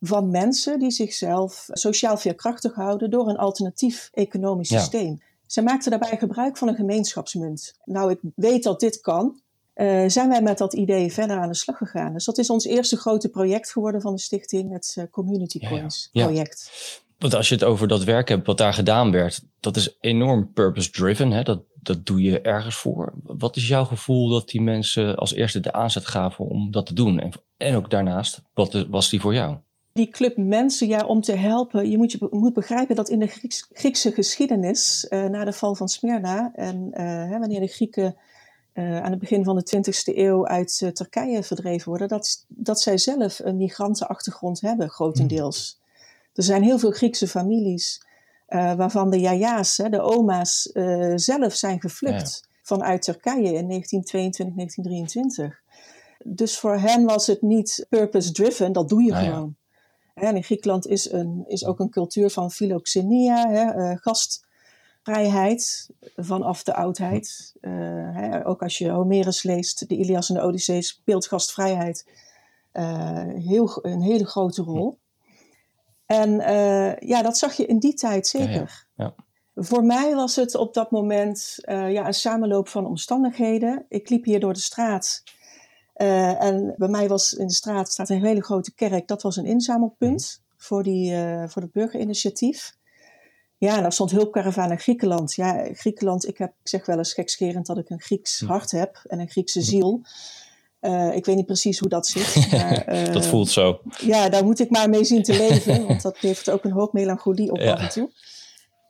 van 0.00 0.30
mensen 0.30 0.78
die 0.78 0.90
zichzelf 0.90 1.68
sociaal 1.72 2.16
veerkrachtig 2.16 2.74
houden 2.74 3.10
door 3.10 3.28
een 3.28 3.36
alternatief 3.36 4.10
economisch 4.12 4.68
ja. 4.68 4.78
systeem. 4.78 5.22
Ze 5.50 5.62
maakten 5.62 5.90
daarbij 5.90 6.18
gebruik 6.18 6.56
van 6.56 6.68
een 6.68 6.74
gemeenschapsmunt. 6.74 7.74
Nou, 7.84 8.10
ik 8.10 8.18
weet 8.34 8.62
dat 8.62 8.80
dit 8.80 9.00
kan. 9.00 9.40
Uh, 9.74 10.04
zijn 10.06 10.28
wij 10.28 10.42
met 10.42 10.58
dat 10.58 10.74
idee 10.74 11.12
verder 11.12 11.38
aan 11.38 11.48
de 11.48 11.54
slag 11.54 11.76
gegaan. 11.76 12.12
Dus 12.12 12.24
dat 12.24 12.38
is 12.38 12.50
ons 12.50 12.64
eerste 12.64 12.96
grote 12.96 13.28
project 13.28 13.72
geworden 13.72 14.00
van 14.00 14.14
de 14.14 14.20
stichting, 14.20 14.72
het 14.72 14.94
uh, 14.98 15.04
Community 15.10 15.58
Coins 15.58 16.08
ja, 16.12 16.22
ja. 16.22 16.26
project. 16.26 16.70
Want 17.18 17.34
als 17.34 17.48
je 17.48 17.54
het 17.54 17.64
over 17.64 17.88
dat 17.88 18.04
werk 18.04 18.28
hebt 18.28 18.46
wat 18.46 18.58
daar 18.58 18.74
gedaan 18.74 19.10
werd, 19.10 19.42
dat 19.60 19.76
is 19.76 19.96
enorm 20.00 20.52
purpose-driven. 20.52 21.44
Dat, 21.44 21.62
dat 21.74 22.06
doe 22.06 22.22
je 22.22 22.40
ergens 22.40 22.76
voor. 22.76 23.12
Wat 23.22 23.56
is 23.56 23.68
jouw 23.68 23.84
gevoel 23.84 24.28
dat 24.28 24.48
die 24.48 24.62
mensen 24.62 25.16
als 25.16 25.34
eerste 25.34 25.60
de 25.60 25.72
aanzet 25.72 26.06
gaven 26.06 26.44
om 26.44 26.70
dat 26.70 26.86
te 26.86 26.94
doen? 26.94 27.20
En, 27.20 27.30
en 27.56 27.74
ook 27.74 27.90
daarnaast, 27.90 28.42
wat 28.54 28.86
was 28.88 29.10
die 29.10 29.20
voor 29.20 29.34
jou? 29.34 29.56
Die 29.92 30.08
club 30.08 30.36
mensen 30.36 30.86
ja, 30.86 31.06
om 31.06 31.20
te 31.20 31.32
helpen. 31.32 31.90
Je 31.90 31.96
moet, 31.96 32.12
je 32.12 32.28
moet 32.30 32.52
begrijpen 32.52 32.96
dat 32.96 33.08
in 33.08 33.18
de 33.18 33.26
Grieks, 33.26 33.68
Griekse 33.72 34.12
geschiedenis, 34.12 35.06
uh, 35.10 35.24
na 35.24 35.44
de 35.44 35.52
val 35.52 35.74
van 35.74 35.88
Smyrna, 35.88 36.52
en 36.54 36.76
uh, 36.76 36.98
hè, 37.04 37.38
wanneer 37.38 37.60
de 37.60 37.66
Grieken 37.66 38.16
aan 38.74 39.10
het 39.10 39.18
begin 39.18 39.44
van 39.44 39.56
de 39.56 39.76
20e 39.76 40.16
eeuw 40.16 40.46
uit 40.46 40.90
Turkije 40.92 41.42
verdreven 41.42 41.88
worden, 41.88 42.08
dat, 42.08 42.44
dat 42.48 42.80
zij 42.80 42.98
zelf 42.98 43.38
een 43.38 43.56
migrantenachtergrond 43.56 44.60
hebben, 44.60 44.90
grotendeels. 44.90 45.80
Er 46.34 46.42
zijn 46.42 46.62
heel 46.62 46.78
veel 46.78 46.90
Griekse 46.90 47.28
families 47.28 48.06
waarvan 48.46 49.10
de 49.10 49.20
jaja's, 49.20 49.76
de 49.76 50.00
oma's, 50.00 50.70
zelf 51.14 51.54
zijn 51.54 51.80
gevlucht 51.80 52.48
vanuit 52.62 53.02
Turkije 53.02 53.52
in 53.52 53.68
1922, 53.68 54.54
1923. 54.54 55.62
Dus 56.24 56.58
voor 56.58 56.76
hen 56.76 57.04
was 57.04 57.26
het 57.26 57.42
niet 57.42 57.86
purpose-driven, 57.88 58.72
dat 58.72 58.88
doe 58.88 59.02
je 59.02 59.10
nou 59.10 59.24
gewoon. 59.24 59.56
En 60.20 60.36
in 60.36 60.42
Griekenland 60.42 60.86
is, 60.86 61.12
een, 61.12 61.44
is 61.46 61.64
ook 61.64 61.78
een 61.78 61.90
cultuur 61.90 62.30
van 62.30 62.50
philoxenia, 62.50 63.48
hè, 63.48 63.76
uh, 63.76 63.96
gastvrijheid 63.96 65.90
vanaf 66.16 66.62
de 66.62 66.74
oudheid. 66.74 67.54
Uh, 67.60 67.72
hè, 68.16 68.46
ook 68.46 68.62
als 68.62 68.78
je 68.78 68.90
Homerus 68.90 69.42
leest, 69.42 69.88
de 69.88 69.96
Ilias 69.96 70.28
en 70.28 70.34
de 70.34 70.42
Odyssee, 70.42 70.82
speelt 70.82 71.26
gastvrijheid 71.26 72.10
uh, 72.72 73.24
heel, 73.34 73.78
een 73.82 74.02
hele 74.02 74.26
grote 74.26 74.62
rol. 74.62 74.98
En 76.06 76.30
ja, 77.06 77.22
dat 77.22 77.38
zag 77.38 77.54
je 77.54 77.66
in 77.66 77.78
die 77.78 77.94
tijd 77.94 78.26
zeker. 78.26 78.86
Ja, 78.94 79.04
ja. 79.04 79.14
Voor 79.54 79.84
mij 79.84 80.14
was 80.14 80.36
het 80.36 80.54
op 80.54 80.74
dat 80.74 80.90
moment 80.90 81.54
ja, 81.66 82.06
een 82.06 82.14
samenloop 82.14 82.68
van 82.68 82.86
omstandigheden. 82.86 83.86
Ik 83.88 84.08
liep 84.08 84.24
hier 84.24 84.40
door 84.40 84.52
de 84.52 84.60
straat 84.60 85.22
uh, 86.02 86.42
en 86.42 86.74
bij 86.76 86.88
mij 86.88 87.08
was 87.08 87.32
in 87.32 87.46
de 87.46 87.52
straat 87.52 87.92
staat 87.92 88.08
een 88.08 88.24
hele 88.24 88.42
grote 88.42 88.74
kerk. 88.74 89.08
Dat 89.08 89.22
was 89.22 89.36
een 89.36 89.46
inzamelpunt 89.46 90.40
mhm. 90.42 90.64
voor, 90.64 90.82
die, 90.82 91.12
uh, 91.12 91.44
voor 91.48 91.62
het 91.62 91.72
burgerinitiatief. 91.72 92.78
Ja, 93.56 93.80
daar 93.80 93.92
stond 93.92 94.10
hulpkaravaan 94.10 94.68
naar 94.68 94.80
Griekenland. 94.80 95.34
Ja, 95.34 95.68
Griekenland, 95.72 96.28
ik, 96.28 96.38
heb, 96.38 96.48
ik 96.62 96.68
zeg 96.68 96.86
wel 96.86 96.98
eens 96.98 97.14
gekscherend 97.14 97.66
dat 97.66 97.78
ik 97.78 97.90
een 97.90 98.00
Grieks 98.00 98.40
mhm. 98.40 98.50
hart 98.50 98.70
heb 98.70 99.02
en 99.06 99.20
een 99.20 99.30
Griekse 99.30 99.58
mhm. 99.58 99.68
ziel. 99.68 100.00
Uh, 100.80 101.14
ik 101.14 101.24
weet 101.24 101.36
niet 101.36 101.46
precies 101.46 101.78
hoe 101.78 101.88
dat 101.88 102.06
zit. 102.06 102.50
Maar, 102.52 103.12
dat 103.12 103.26
voelt 103.26 103.50
zo. 103.50 103.80
Ja, 103.98 104.28
daar 104.28 104.44
moet 104.44 104.60
ik 104.60 104.70
maar 104.70 104.88
mee 104.88 105.04
zien 105.04 105.22
te 105.22 105.36
leven, 105.36 105.86
want 105.86 106.02
dat 106.02 106.18
heeft 106.18 106.50
ook 106.50 106.64
een 106.64 106.72
hoop 106.72 106.92
melancholie 106.92 107.50
op 107.50 107.58
af 107.58 107.80
en 107.80 107.88
toe. 107.88 108.10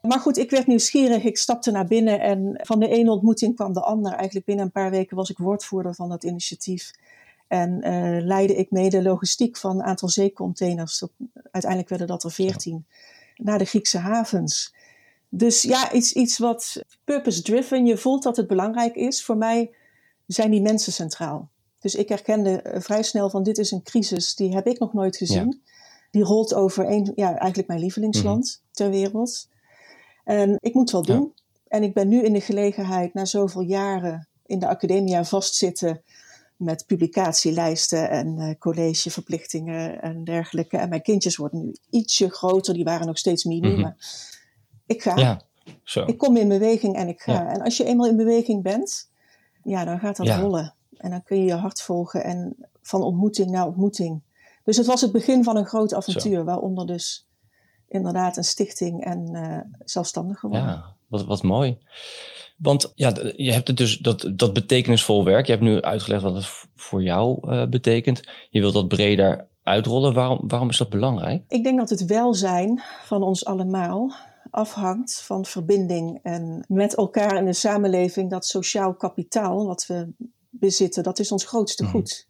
Maar 0.01 0.19
goed, 0.19 0.37
ik 0.37 0.49
werd 0.49 0.67
nieuwsgierig. 0.67 1.23
Ik 1.23 1.37
stapte 1.37 1.71
naar 1.71 1.85
binnen 1.85 2.19
en 2.19 2.59
van 2.61 2.79
de 2.79 2.87
ene 2.87 3.11
ontmoeting 3.11 3.55
kwam 3.55 3.73
de 3.73 3.81
ander. 3.81 4.13
Eigenlijk 4.13 4.45
binnen 4.45 4.65
een 4.65 4.71
paar 4.71 4.91
weken 4.91 5.15
was 5.15 5.29
ik 5.29 5.37
woordvoerder 5.37 5.95
van 5.95 6.09
dat 6.09 6.23
initiatief. 6.23 6.91
En 7.47 7.87
uh, 7.87 8.25
leidde 8.25 8.55
ik 8.55 8.71
mee 8.71 8.89
de 8.89 9.01
logistiek 9.01 9.57
van 9.57 9.79
een 9.79 9.83
aantal 9.83 10.09
zeecontainers. 10.09 11.03
Uiteindelijk 11.51 11.89
werden 11.89 12.07
dat 12.07 12.23
er 12.23 12.31
veertien. 12.31 12.85
Naar 13.35 13.57
de 13.57 13.65
Griekse 13.65 13.97
havens. 13.97 14.73
Dus 15.29 15.61
ja, 15.61 15.91
iets, 15.91 16.13
iets 16.13 16.37
wat 16.37 16.81
purpose-driven. 17.03 17.85
Je 17.85 17.97
voelt 17.97 18.23
dat 18.23 18.37
het 18.37 18.47
belangrijk 18.47 18.95
is. 18.95 19.23
Voor 19.23 19.37
mij 19.37 19.73
zijn 20.27 20.51
die 20.51 20.61
mensen 20.61 20.93
centraal. 20.93 21.49
Dus 21.79 21.95
ik 21.95 22.09
herkende 22.09 22.61
eh, 22.61 22.81
vrij 22.81 23.03
snel 23.03 23.29
van 23.29 23.43
dit 23.43 23.57
is 23.57 23.71
een 23.71 23.83
crisis. 23.83 24.35
Die 24.35 24.53
heb 24.53 24.67
ik 24.67 24.79
nog 24.79 24.93
nooit 24.93 25.17
gezien. 25.17 25.61
Die 26.11 26.23
rolt 26.23 26.53
over 26.53 26.89
een, 26.89 27.11
ja, 27.15 27.37
eigenlijk 27.37 27.67
mijn 27.67 27.79
lievelingsland 27.79 28.61
mhm. 28.61 28.73
ter 28.73 28.89
wereld. 28.89 29.49
En 30.23 30.57
ik 30.59 30.73
moet 30.73 30.91
wel 30.91 31.01
doen. 31.01 31.33
En 31.67 31.83
ik 31.83 31.93
ben 31.93 32.07
nu 32.07 32.23
in 32.23 32.33
de 32.33 32.41
gelegenheid, 32.41 33.13
na 33.13 33.25
zoveel 33.25 33.61
jaren 33.61 34.27
in 34.45 34.59
de 34.59 34.67
academia 34.67 35.23
vastzitten 35.23 36.01
met 36.55 36.85
publicatielijsten 36.85 38.09
en 38.09 38.37
uh, 38.37 38.49
collegeverplichtingen 38.59 40.01
en 40.01 40.23
dergelijke. 40.23 40.77
En 40.77 40.89
mijn 40.89 41.01
kindjes 41.01 41.35
worden 41.35 41.65
nu 41.65 41.75
ietsje 41.89 42.29
groter, 42.29 42.73
die 42.73 42.83
waren 42.83 43.07
nog 43.07 43.17
steeds 43.17 43.43
mini, 43.43 43.71
mhm. 43.71 43.81
maar 43.81 43.95
ik 44.85 45.01
ga. 45.01 45.15
Ja, 45.15 45.41
zo. 45.83 46.03
Ik 46.05 46.17
kom 46.17 46.37
in 46.37 46.47
beweging 46.47 46.95
en 46.95 47.07
ik 47.07 47.21
ga. 47.21 47.47
En 47.47 47.61
als 47.61 47.77
je 47.77 47.83
eenmaal 47.83 48.07
in 48.07 48.15
beweging 48.15 48.63
bent, 48.63 49.09
ja, 49.63 49.85
dan 49.85 49.99
gaat 49.99 50.17
dat 50.17 50.27
rollen. 50.27 50.73
En 50.97 51.09
dan 51.09 51.23
kun 51.23 51.37
je 51.37 51.43
je 51.43 51.53
hart 51.53 51.81
volgen 51.81 52.23
en 52.23 52.55
van 52.81 53.01
ontmoeting 53.01 53.49
naar 53.49 53.65
ontmoeting. 53.65 54.21
Dus 54.63 54.77
het 54.77 54.85
was 54.85 55.01
het 55.01 55.11
begin 55.11 55.43
van 55.43 55.57
een 55.57 55.65
groot 55.65 55.93
avontuur, 55.93 56.43
waaronder 56.43 56.87
dus 56.87 57.27
inderdaad 57.91 58.37
een 58.37 58.43
stichting 58.43 59.03
en 59.03 59.29
uh, 59.31 59.57
zelfstandig 59.85 60.39
geworden. 60.39 60.67
Ja, 60.67 60.95
wat, 61.07 61.25
wat 61.25 61.43
mooi. 61.43 61.77
Want 62.57 62.91
ja, 62.95 63.13
je 63.35 63.51
hebt 63.51 63.67
het 63.67 63.77
dus 63.77 63.97
dat, 63.97 64.31
dat 64.35 64.53
betekenisvol 64.53 65.25
werk. 65.25 65.45
Je 65.45 65.51
hebt 65.51 65.63
nu 65.63 65.81
uitgelegd 65.81 66.23
wat 66.23 66.35
het 66.35 66.49
voor 66.75 67.03
jou 67.03 67.51
uh, 67.51 67.67
betekent. 67.67 68.21
Je 68.49 68.59
wilt 68.59 68.73
dat 68.73 68.87
breder 68.87 69.47
uitrollen. 69.63 70.13
Waarom, 70.13 70.39
waarom 70.47 70.69
is 70.69 70.77
dat 70.77 70.89
belangrijk? 70.89 71.43
Ik 71.47 71.63
denk 71.63 71.77
dat 71.77 71.89
het 71.89 72.05
welzijn 72.05 72.81
van 73.05 73.23
ons 73.23 73.45
allemaal 73.45 74.13
afhangt 74.49 75.21
van 75.21 75.45
verbinding 75.45 76.19
en 76.23 76.65
met 76.67 76.95
elkaar 76.95 77.37
in 77.37 77.45
de 77.45 77.53
samenleving. 77.53 78.29
Dat 78.29 78.45
sociaal 78.45 78.93
kapitaal 78.93 79.65
wat 79.65 79.85
we 79.85 80.13
bezitten, 80.49 81.03
dat 81.03 81.19
is 81.19 81.31
ons 81.31 81.45
grootste 81.45 81.83
mhm. 81.83 81.91
goed. 81.91 82.29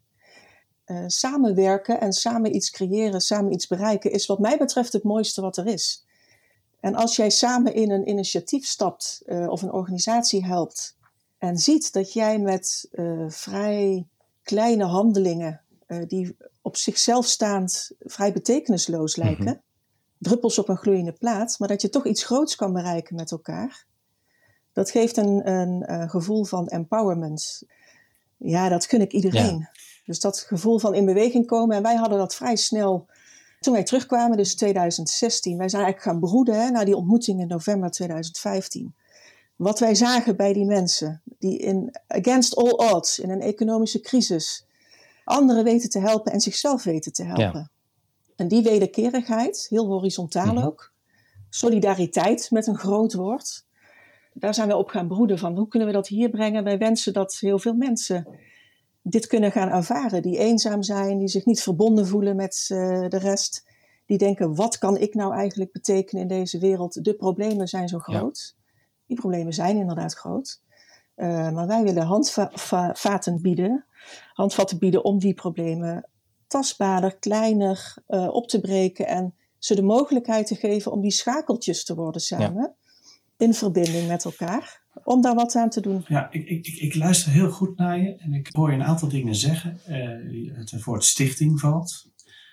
Uh, 0.92 1.04
samenwerken 1.06 2.00
en 2.00 2.12
samen 2.12 2.54
iets 2.54 2.70
creëren, 2.70 3.20
samen 3.20 3.52
iets 3.52 3.66
bereiken, 3.66 4.10
is 4.12 4.26
wat 4.26 4.38
mij 4.38 4.58
betreft 4.58 4.92
het 4.92 5.02
mooiste 5.02 5.40
wat 5.40 5.56
er 5.56 5.66
is. 5.66 6.06
En 6.80 6.94
als 6.94 7.16
jij 7.16 7.30
samen 7.30 7.74
in 7.74 7.90
een 7.90 8.08
initiatief 8.08 8.66
stapt 8.66 9.22
uh, 9.26 9.48
of 9.48 9.62
een 9.62 9.72
organisatie 9.72 10.44
helpt 10.44 10.96
en 11.38 11.58
ziet 11.58 11.92
dat 11.92 12.12
jij 12.12 12.38
met 12.38 12.88
uh, 12.92 13.24
vrij 13.28 14.06
kleine 14.42 14.84
handelingen, 14.84 15.60
die 16.06 16.36
op 16.62 16.76
zichzelf 16.76 17.26
staand 17.26 17.90
vrij 17.98 18.32
betekenisloos 18.32 19.16
mhm. 19.16 19.26
lijken, 19.26 19.44
mm 19.44 19.50
-hmm. 19.52 19.62
druppels 20.18 20.58
op 20.58 20.68
een 20.68 20.76
gloeiende 20.76 21.12
plaat, 21.12 21.58
maar 21.58 21.68
dat 21.68 21.82
je 21.82 21.88
toch 21.88 22.06
iets 22.06 22.24
groots 22.24 22.56
kan 22.56 22.72
bereiken 22.72 23.16
met 23.16 23.30
elkaar, 23.30 23.86
dat 24.72 24.90
geeft 24.90 25.16
een, 25.16 25.50
een 25.50 26.10
gevoel 26.10 26.44
van 26.44 26.68
empowerment. 26.68 27.62
Ja, 28.36 28.68
dat 28.68 28.84
gun 28.84 29.00
ik 29.00 29.12
iedereen. 29.12 29.58
Ja. 29.58 29.70
Dus 30.04 30.20
dat 30.20 30.38
gevoel 30.38 30.78
van 30.78 30.94
in 30.94 31.04
beweging 31.04 31.46
komen. 31.46 31.76
En 31.76 31.82
wij 31.82 31.96
hadden 31.96 32.18
dat 32.18 32.34
vrij 32.34 32.56
snel 32.56 33.06
toen 33.62 33.72
wij 33.72 33.82
terugkwamen, 33.82 34.36
dus 34.36 34.54
2016, 34.54 35.58
wij 35.58 35.68
zijn 35.68 35.82
eigenlijk 35.82 36.12
gaan 36.12 36.20
broeden 36.20 36.62
hè, 36.62 36.70
na 36.70 36.84
die 36.84 36.96
ontmoeting 36.96 37.40
in 37.40 37.46
november 37.46 37.90
2015. 37.90 38.94
Wat 39.56 39.78
wij 39.78 39.94
zagen 39.94 40.36
bij 40.36 40.52
die 40.52 40.64
mensen, 40.64 41.22
die 41.38 41.58
in 41.58 41.94
against 42.06 42.56
all 42.56 42.92
odds, 42.94 43.18
in 43.18 43.30
een 43.30 43.40
economische 43.40 44.00
crisis, 44.00 44.66
anderen 45.24 45.64
weten 45.64 45.90
te 45.90 45.98
helpen 45.98 46.32
en 46.32 46.40
zichzelf 46.40 46.84
weten 46.84 47.12
te 47.12 47.24
helpen. 47.24 47.58
Ja. 47.60 47.70
En 48.36 48.48
die 48.48 48.62
wederkerigheid, 48.62 49.66
heel 49.68 49.86
horizontaal 49.86 50.54
mhm. 50.54 50.64
ook, 50.64 50.92
solidariteit 51.50 52.50
met 52.50 52.66
een 52.66 52.78
groot 52.78 53.12
woord, 53.12 53.64
daar 54.34 54.54
zijn 54.54 54.68
we 54.68 54.76
op 54.76 54.88
gaan 54.88 55.08
broeden 55.08 55.38
van 55.38 55.56
hoe 55.56 55.68
kunnen 55.68 55.88
we 55.88 55.94
dat 55.94 56.08
hier 56.08 56.30
brengen. 56.30 56.64
Wij 56.64 56.78
wensen 56.78 57.12
dat 57.12 57.36
heel 57.40 57.58
veel 57.58 57.74
mensen 57.74 58.26
dit 59.02 59.26
kunnen 59.26 59.52
gaan 59.52 59.68
ervaren. 59.68 60.22
Die 60.22 60.38
eenzaam 60.38 60.82
zijn, 60.82 61.18
die 61.18 61.28
zich 61.28 61.44
niet 61.44 61.62
verbonden 61.62 62.06
voelen 62.06 62.36
met 62.36 62.68
uh, 62.72 63.08
de 63.08 63.18
rest. 63.18 63.66
Die 64.06 64.18
denken, 64.18 64.54
wat 64.54 64.78
kan 64.78 64.96
ik 64.96 65.14
nou 65.14 65.34
eigenlijk 65.34 65.72
betekenen 65.72 66.22
in 66.22 66.28
deze 66.28 66.58
wereld? 66.58 67.04
De 67.04 67.14
problemen 67.14 67.68
zijn 67.68 67.88
zo 67.88 67.98
groot. 67.98 68.56
Die 69.06 69.16
problemen 69.16 69.52
zijn 69.52 69.76
inderdaad 69.76 70.14
groot. 70.14 70.60
Uh, 71.16 71.50
maar 71.50 71.66
wij 71.66 71.82
willen 71.82 72.06
handvaten 72.06 73.42
bieden, 73.42 73.86
handvatten 74.32 74.78
bieden 74.78 75.04
om 75.04 75.18
die 75.18 75.34
problemen 75.34 76.08
tastbaarder, 76.46 77.16
kleiner 77.16 77.94
uh, 78.08 78.28
op 78.34 78.48
te 78.48 78.60
breken 78.60 79.06
en 79.06 79.34
ze 79.58 79.74
de 79.74 79.82
mogelijkheid 79.82 80.46
te 80.46 80.54
geven 80.54 80.92
om 80.92 81.00
die 81.00 81.10
schakeltjes 81.10 81.84
te 81.84 81.94
worden 81.94 82.20
samen. 82.20 82.62
Ja. 82.62 82.74
In 83.36 83.54
verbinding 83.54 84.08
met 84.08 84.24
elkaar 84.24 84.81
om 85.04 85.22
daar 85.22 85.34
wat 85.34 85.56
aan 85.56 85.70
te 85.70 85.80
doen. 85.80 86.04
Ja, 86.08 86.30
ik, 86.30 86.48
ik, 86.48 86.66
ik 86.66 86.94
luister 86.94 87.32
heel 87.32 87.50
goed 87.50 87.76
naar 87.76 87.98
je 87.98 88.16
en 88.16 88.32
ik 88.32 88.48
hoor 88.52 88.70
je 88.70 88.76
een 88.76 88.84
aantal 88.84 89.08
dingen 89.08 89.34
zeggen. 89.34 89.78
Uh, 89.88 90.56
het 90.56 90.84
woord 90.84 91.04
stichting 91.04 91.60
valt. 91.60 92.10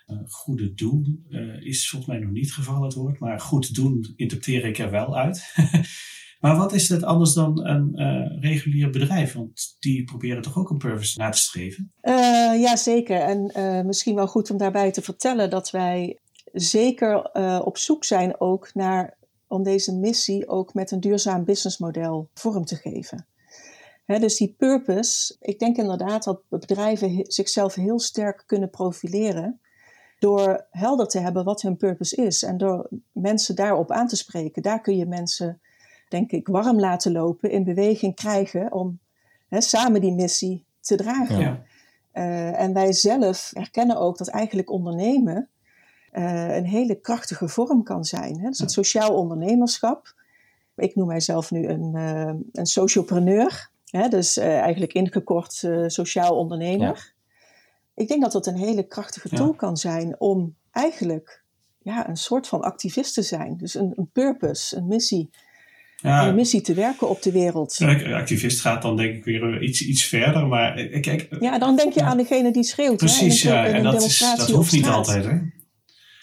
Uh, 0.07 0.17
goede 0.27 0.73
doen 0.73 1.25
uh, 1.29 1.65
is 1.65 1.89
volgens 1.89 2.11
mij 2.11 2.19
nog 2.19 2.31
niet 2.31 2.53
gevallen 2.53 2.83
het 2.83 2.93
woord, 2.93 3.19
maar 3.19 3.39
goed 3.39 3.75
doen 3.75 4.13
interpreteer 4.15 4.65
ik 4.65 4.77
er 4.77 4.91
wel 4.91 5.17
uit. 5.17 5.53
maar 6.41 6.55
wat 6.55 6.73
is 6.73 6.89
het 6.89 7.03
anders 7.03 7.33
dan 7.33 7.65
een 7.65 7.95
regulier 8.39 8.89
bedrijf? 8.89 9.33
Want 9.33 9.75
die 9.79 10.03
proberen 10.03 10.41
toch 10.41 10.57
ook 10.57 10.69
een 10.69 10.77
purpose 10.77 11.19
na 11.19 11.29
te 11.29 11.37
streven? 11.37 11.91
ja, 12.59 12.75
zeker. 12.75 13.19
En 13.19 13.51
misschien 13.85 14.15
wel 14.15 14.27
goed 14.27 14.51
om 14.51 14.57
daarbij 14.57 14.91
te 14.91 15.01
vertellen 15.01 15.49
dat 15.49 15.71
wij 15.71 16.19
zeker 16.53 17.31
op 17.63 17.77
zoek 17.77 18.03
zijn 18.03 18.39
ook 18.39 18.73
naar 18.73 19.18
om 19.49 19.63
deze 19.63 19.95
missie 19.95 20.47
ook 20.47 20.73
met 20.73 20.91
een 20.91 20.99
duurzaam 20.99 21.43
businessmodel 21.43 22.29
vorm 22.33 22.65
te 22.65 22.75
geven. 22.75 23.27
dus 24.05 24.37
die 24.37 24.55
purpose, 24.57 25.35
ik 25.39 25.59
denk 25.59 25.77
inderdaad 25.77 26.23
dat 26.23 26.41
bedrijven 26.49 27.25
zichzelf 27.27 27.75
heel 27.75 27.99
sterk 27.99 28.43
kunnen 28.45 28.69
profileren 28.69 29.59
door 30.19 30.65
helder 30.71 31.07
te 31.07 31.19
hebben 31.19 31.43
wat 31.43 31.61
hun 31.61 31.77
purpose 31.77 32.15
is 32.15 32.43
en 32.43 32.57
door 32.57 32.89
mensen 33.11 33.55
daarop 33.55 33.91
aan 33.91 34.07
te 34.07 34.15
spreken. 34.15 34.61
Daar 34.61 34.81
kun 34.81 34.97
je 34.97 35.05
mensen, 35.05 35.61
denk 36.07 36.31
ik, 36.31 36.47
warm 36.47 36.79
laten 36.79 37.11
lopen, 37.11 37.51
in 37.51 37.63
beweging 37.63 38.15
krijgen 38.15 38.73
om 38.73 38.99
samen 39.49 40.01
die 40.01 40.13
missie 40.13 40.65
te 40.79 40.95
dragen. 40.95 41.39
Ja. 41.39 41.63
Uh, 42.13 42.59
en 42.59 42.73
wij 42.73 42.93
zelf 42.93 43.51
erkennen 43.53 43.97
ook 43.97 44.17
dat 44.17 44.27
eigenlijk 44.27 44.69
ondernemen 44.69 45.49
uh, 46.19 46.55
een 46.55 46.65
hele 46.65 46.95
krachtige 46.95 47.47
vorm 47.47 47.83
kan 47.83 48.03
zijn. 48.03 48.39
Hè? 48.39 48.49
Dus 48.49 48.59
het 48.59 48.71
sociaal 48.71 49.15
ondernemerschap. 49.15 50.13
Ik 50.75 50.95
noem 50.95 51.07
mijzelf 51.07 51.51
nu 51.51 51.67
een, 51.67 51.91
uh, 51.95 52.33
een 52.51 52.65
sociopreneur. 52.65 53.69
Hè, 53.85 54.07
dus 54.07 54.37
uh, 54.37 54.59
eigenlijk 54.59 54.93
ingekort 54.93 55.67
sociaal 55.87 56.37
ondernemer. 56.37 57.13
Ik 57.95 58.07
denk 58.07 58.21
dat 58.21 58.31
dat 58.31 58.47
een 58.47 58.57
hele 58.57 58.83
krachtige 58.87 59.29
tool 59.29 59.53
kan 59.53 59.77
zijn 59.77 60.15
om 60.19 60.55
eigenlijk 60.71 61.43
ja, 61.81 62.09
een 62.09 62.17
soort 62.17 62.47
van 62.47 62.61
activist 62.61 63.13
te 63.13 63.21
zijn. 63.21 63.57
Dus 63.57 63.75
een, 63.75 63.93
een 63.95 64.09
purpose, 64.13 64.77
een 64.77 64.87
missie. 64.87 65.29
Ja, 66.01 66.27
een 66.27 66.35
missie 66.35 66.61
te 66.61 66.73
werken 66.73 67.09
op 67.09 67.21
de 67.21 67.31
wereld. 67.31 67.77
Activist 68.13 68.61
gaat 68.61 68.81
dan 68.81 68.97
denk 68.97 69.15
ik 69.15 69.23
weer 69.23 69.61
iets, 69.61 69.81
iets 69.81 70.03
verder, 70.03 70.47
maar 70.47 70.73
kijk... 71.01 71.27
Ja, 71.39 71.57
dan 71.59 71.75
denk 71.75 71.93
je 71.93 72.01
aan 72.01 72.17
degene 72.17 72.51
die 72.51 72.63
schreeuwt. 72.63 72.97
Precies, 72.97 73.43
hè, 73.43 73.53
ja, 73.53 73.65
en 73.65 73.83
dat, 73.83 74.03
is, 74.03 74.19
dat 74.37 74.49
hoeft 74.49 74.71
niet 74.71 74.87
altijd, 74.87 75.25
hè? 75.25 75.39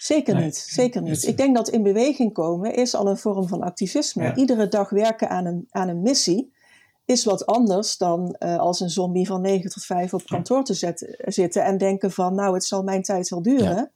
Zeker 0.07 0.35
niet, 0.35 0.55
zeker 0.55 1.01
niet. 1.01 1.27
Ik 1.27 1.37
denk 1.37 1.55
dat 1.55 1.69
in 1.69 1.83
beweging 1.83 2.33
komen 2.33 2.73
is 2.73 2.95
al 2.95 3.07
een 3.07 3.17
vorm 3.17 3.47
van 3.47 3.61
activisme. 3.61 4.35
Iedere 4.35 4.67
dag 4.67 4.89
werken 4.89 5.29
aan 5.29 5.45
een, 5.45 5.67
aan 5.69 5.87
een 5.87 6.01
missie 6.01 6.53
is 7.05 7.25
wat 7.25 7.45
anders 7.45 7.97
dan 7.97 8.35
uh, 8.39 8.57
als 8.57 8.79
een 8.79 8.89
zombie 8.89 9.27
van 9.27 9.41
9 9.41 9.69
tot 9.69 9.85
5 9.85 10.13
op 10.13 10.25
kantoor 10.25 10.63
te 10.63 10.73
zetten, 10.73 11.15
zitten 11.17 11.63
en 11.63 11.77
denken 11.77 12.11
van 12.11 12.35
nou 12.35 12.53
het 12.53 12.63
zal 12.63 12.83
mijn 12.83 13.01
tijd 13.01 13.29
wel 13.29 13.41
duren. 13.41 13.91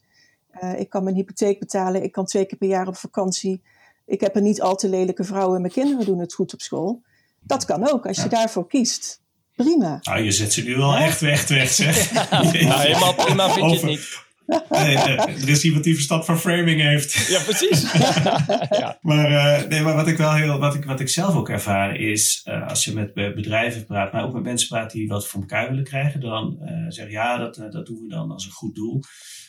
Uh, 0.63 0.79
ik 0.79 0.89
kan 0.89 1.03
mijn 1.03 1.15
hypotheek 1.15 1.59
betalen, 1.59 2.03
ik 2.03 2.11
kan 2.11 2.25
twee 2.25 2.45
keer 2.45 2.57
per 2.57 2.67
jaar 2.67 2.87
op 2.87 2.97
vakantie. 2.97 3.61
Ik 4.05 4.21
heb 4.21 4.35
een 4.35 4.43
niet 4.43 4.61
al 4.61 4.75
te 4.75 4.89
lelijke 4.89 5.23
vrouw 5.23 5.55
en 5.55 5.61
mijn 5.61 5.73
kinderen 5.73 6.05
doen 6.05 6.19
het 6.19 6.33
goed 6.33 6.53
op 6.53 6.61
school. 6.61 7.01
Dat 7.39 7.65
kan 7.65 7.91
ook, 7.91 8.07
als 8.07 8.23
je 8.23 8.29
daarvoor 8.29 8.67
kiest. 8.67 9.21
Prima. 9.55 9.99
Nou, 10.01 10.21
je 10.21 10.31
zet 10.31 10.53
ze 10.53 10.63
nu 10.63 10.75
wel 10.75 10.95
echt 10.95 11.19
weg, 11.19 11.47
weg 11.47 11.69
zeg. 11.69 12.13
nou, 12.31 12.47
helemaal 12.47 13.13
prima 13.13 13.49
vind 13.49 13.69
je 13.69 13.75
het 13.75 13.85
niet. 13.85 14.29
Nee, 14.69 14.95
er 14.95 15.49
is 15.49 15.63
iemand 15.63 15.83
die 15.83 15.93
verstand 15.93 16.25
van 16.25 16.39
framing 16.39 16.81
heeft. 16.81 17.27
Ja, 17.27 17.41
precies. 17.41 17.91
ja. 18.81 18.97
Maar, 19.01 19.31
uh, 19.31 19.69
nee, 19.69 19.81
maar 19.81 19.95
wat 19.95 20.07
ik 20.07 20.17
wel 20.17 20.33
heel, 20.33 20.59
wat 20.59 20.75
ik, 20.75 20.85
wat 20.85 20.99
ik 20.99 21.09
zelf 21.09 21.35
ook 21.35 21.49
ervaar 21.49 21.95
is, 21.95 22.45
uh, 22.49 22.67
als 22.67 22.83
je 22.83 22.93
met 22.93 23.13
bedrijven 23.13 23.85
praat, 23.85 24.13
maar 24.13 24.23
ook 24.23 24.33
met 24.33 24.43
mensen 24.43 24.67
praat 24.67 24.91
die 24.91 25.07
wat 25.07 25.27
voor 25.27 25.39
elkaar 25.39 25.69
willen 25.69 25.83
krijgen, 25.83 26.19
dan 26.19 26.57
uh, 26.61 26.85
zeg 26.87 27.05
je 27.05 27.11
ja, 27.11 27.37
dat, 27.37 27.55
dat 27.55 27.85
doen 27.85 28.01
we 28.01 28.07
dan 28.09 28.31
als 28.31 28.45
een 28.45 28.51
goed 28.51 28.75
doel. 28.75 28.99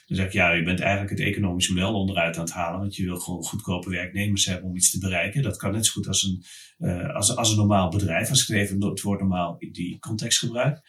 Dan 0.07 0.17
zeg 0.17 0.27
ik 0.27 0.33
ja, 0.33 0.53
je 0.53 0.63
bent 0.63 0.81
eigenlijk 0.81 1.11
het 1.11 1.21
economisch 1.21 1.69
model 1.69 1.95
onderuit 1.95 2.37
aan 2.37 2.45
het 2.45 2.53
halen, 2.53 2.81
want 2.81 2.97
je 2.97 3.05
wil 3.05 3.17
gewoon 3.17 3.43
goedkope 3.43 3.91
werknemers 3.91 4.45
hebben 4.45 4.69
om 4.69 4.77
iets 4.77 4.91
te 4.91 4.99
bereiken. 4.99 5.43
Dat 5.43 5.57
kan 5.57 5.73
net 5.73 5.87
zo 5.87 5.93
goed 5.93 6.09
als 6.09 6.23
een, 6.23 6.45
als, 7.13 7.37
als 7.37 7.51
een 7.51 7.57
normaal 7.57 7.89
bedrijf, 7.89 8.29
als 8.29 8.49
ik 8.49 8.57
even 8.57 8.85
het 8.85 9.01
woord 9.01 9.21
normaal 9.21 9.57
in 9.59 9.73
die 9.73 9.99
context 9.99 10.39
gebruik. 10.39 10.81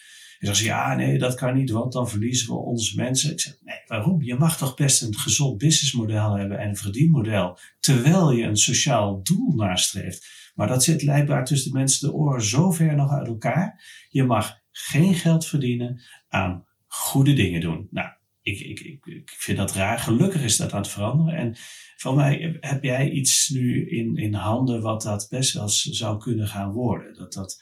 En 0.43 0.49
dan 0.49 0.57
zeggen 0.57 0.77
ze, 0.77 0.89
ja, 0.89 0.95
nee, 0.95 1.17
dat 1.17 1.35
kan 1.35 1.55
niet, 1.55 1.69
want 1.69 1.93
dan 1.93 2.09
verliezen 2.09 2.47
we 2.47 2.59
onze 2.59 2.95
mensen. 2.95 3.31
Ik 3.31 3.39
zeg, 3.39 3.55
nee, 3.61 3.81
waarom? 3.87 4.21
Je 4.21 4.35
mag 4.35 4.57
toch 4.57 4.75
best 4.75 5.01
een 5.01 5.15
gezond 5.15 5.57
businessmodel 5.57 6.37
hebben 6.37 6.59
en 6.59 6.69
een 6.69 6.75
verdienmodel, 6.75 7.57
terwijl 7.79 8.31
je 8.31 8.43
een 8.43 8.57
sociaal 8.57 9.23
doel 9.23 9.53
nastreeft. 9.55 10.51
Maar 10.55 10.67
dat 10.67 10.83
zit 10.83 10.97
blijkbaar 10.97 11.45
tussen 11.45 11.71
de 11.71 11.77
mensen 11.77 12.07
de 12.07 12.13
oren 12.13 12.43
zo 12.43 12.71
ver 12.71 12.95
nog 12.95 13.11
uit 13.11 13.27
elkaar. 13.27 13.83
Je 14.09 14.23
mag 14.23 14.57
geen 14.71 15.13
geld 15.13 15.45
verdienen 15.45 16.01
aan 16.29 16.65
goede 16.87 17.33
dingen 17.33 17.61
doen. 17.61 17.87
Nou, 17.91 18.09
ik, 18.41 18.59
ik, 18.59 18.79
ik, 18.79 19.05
ik 19.05 19.29
vind 19.37 19.57
dat 19.57 19.73
raar. 19.73 19.99
Gelukkig 19.99 20.41
is 20.41 20.57
dat 20.57 20.73
aan 20.73 20.81
het 20.81 20.91
veranderen. 20.91 21.39
En 21.39 21.55
van 21.97 22.15
mij 22.15 22.57
heb 22.59 22.83
jij 22.83 23.09
iets 23.09 23.49
nu 23.49 23.89
in, 23.89 24.15
in 24.15 24.33
handen 24.33 24.81
wat 24.81 25.01
dat 25.01 25.27
best 25.29 25.53
wel 25.53 25.69
zou 25.69 26.19
kunnen 26.19 26.47
gaan 26.47 26.71
worden. 26.71 27.13
Dat 27.13 27.33
dat 27.33 27.61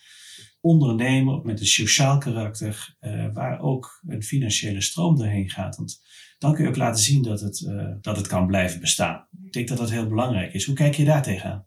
ondernemer 0.61 1.41
met 1.43 1.59
een 1.59 1.65
sociaal 1.65 2.17
karakter, 2.17 2.95
uh, 3.01 3.33
waar 3.33 3.61
ook 3.61 4.01
een 4.07 4.23
financiële 4.23 4.81
stroom 4.81 5.17
doorheen 5.17 5.49
gaat. 5.49 5.75
Want 5.75 6.01
dan 6.37 6.53
kun 6.53 6.63
je 6.63 6.69
ook 6.69 6.75
laten 6.75 7.03
zien 7.03 7.23
dat 7.23 7.39
het, 7.39 7.59
uh, 7.59 7.87
dat 8.01 8.17
het 8.17 8.27
kan 8.27 8.47
blijven 8.47 8.79
bestaan. 8.79 9.27
Ik 9.43 9.53
denk 9.53 9.67
dat 9.67 9.77
dat 9.77 9.89
heel 9.89 10.07
belangrijk 10.07 10.53
is. 10.53 10.65
Hoe 10.65 10.75
kijk 10.75 10.95
je 10.95 11.05
daar 11.05 11.23
tegenaan? 11.23 11.65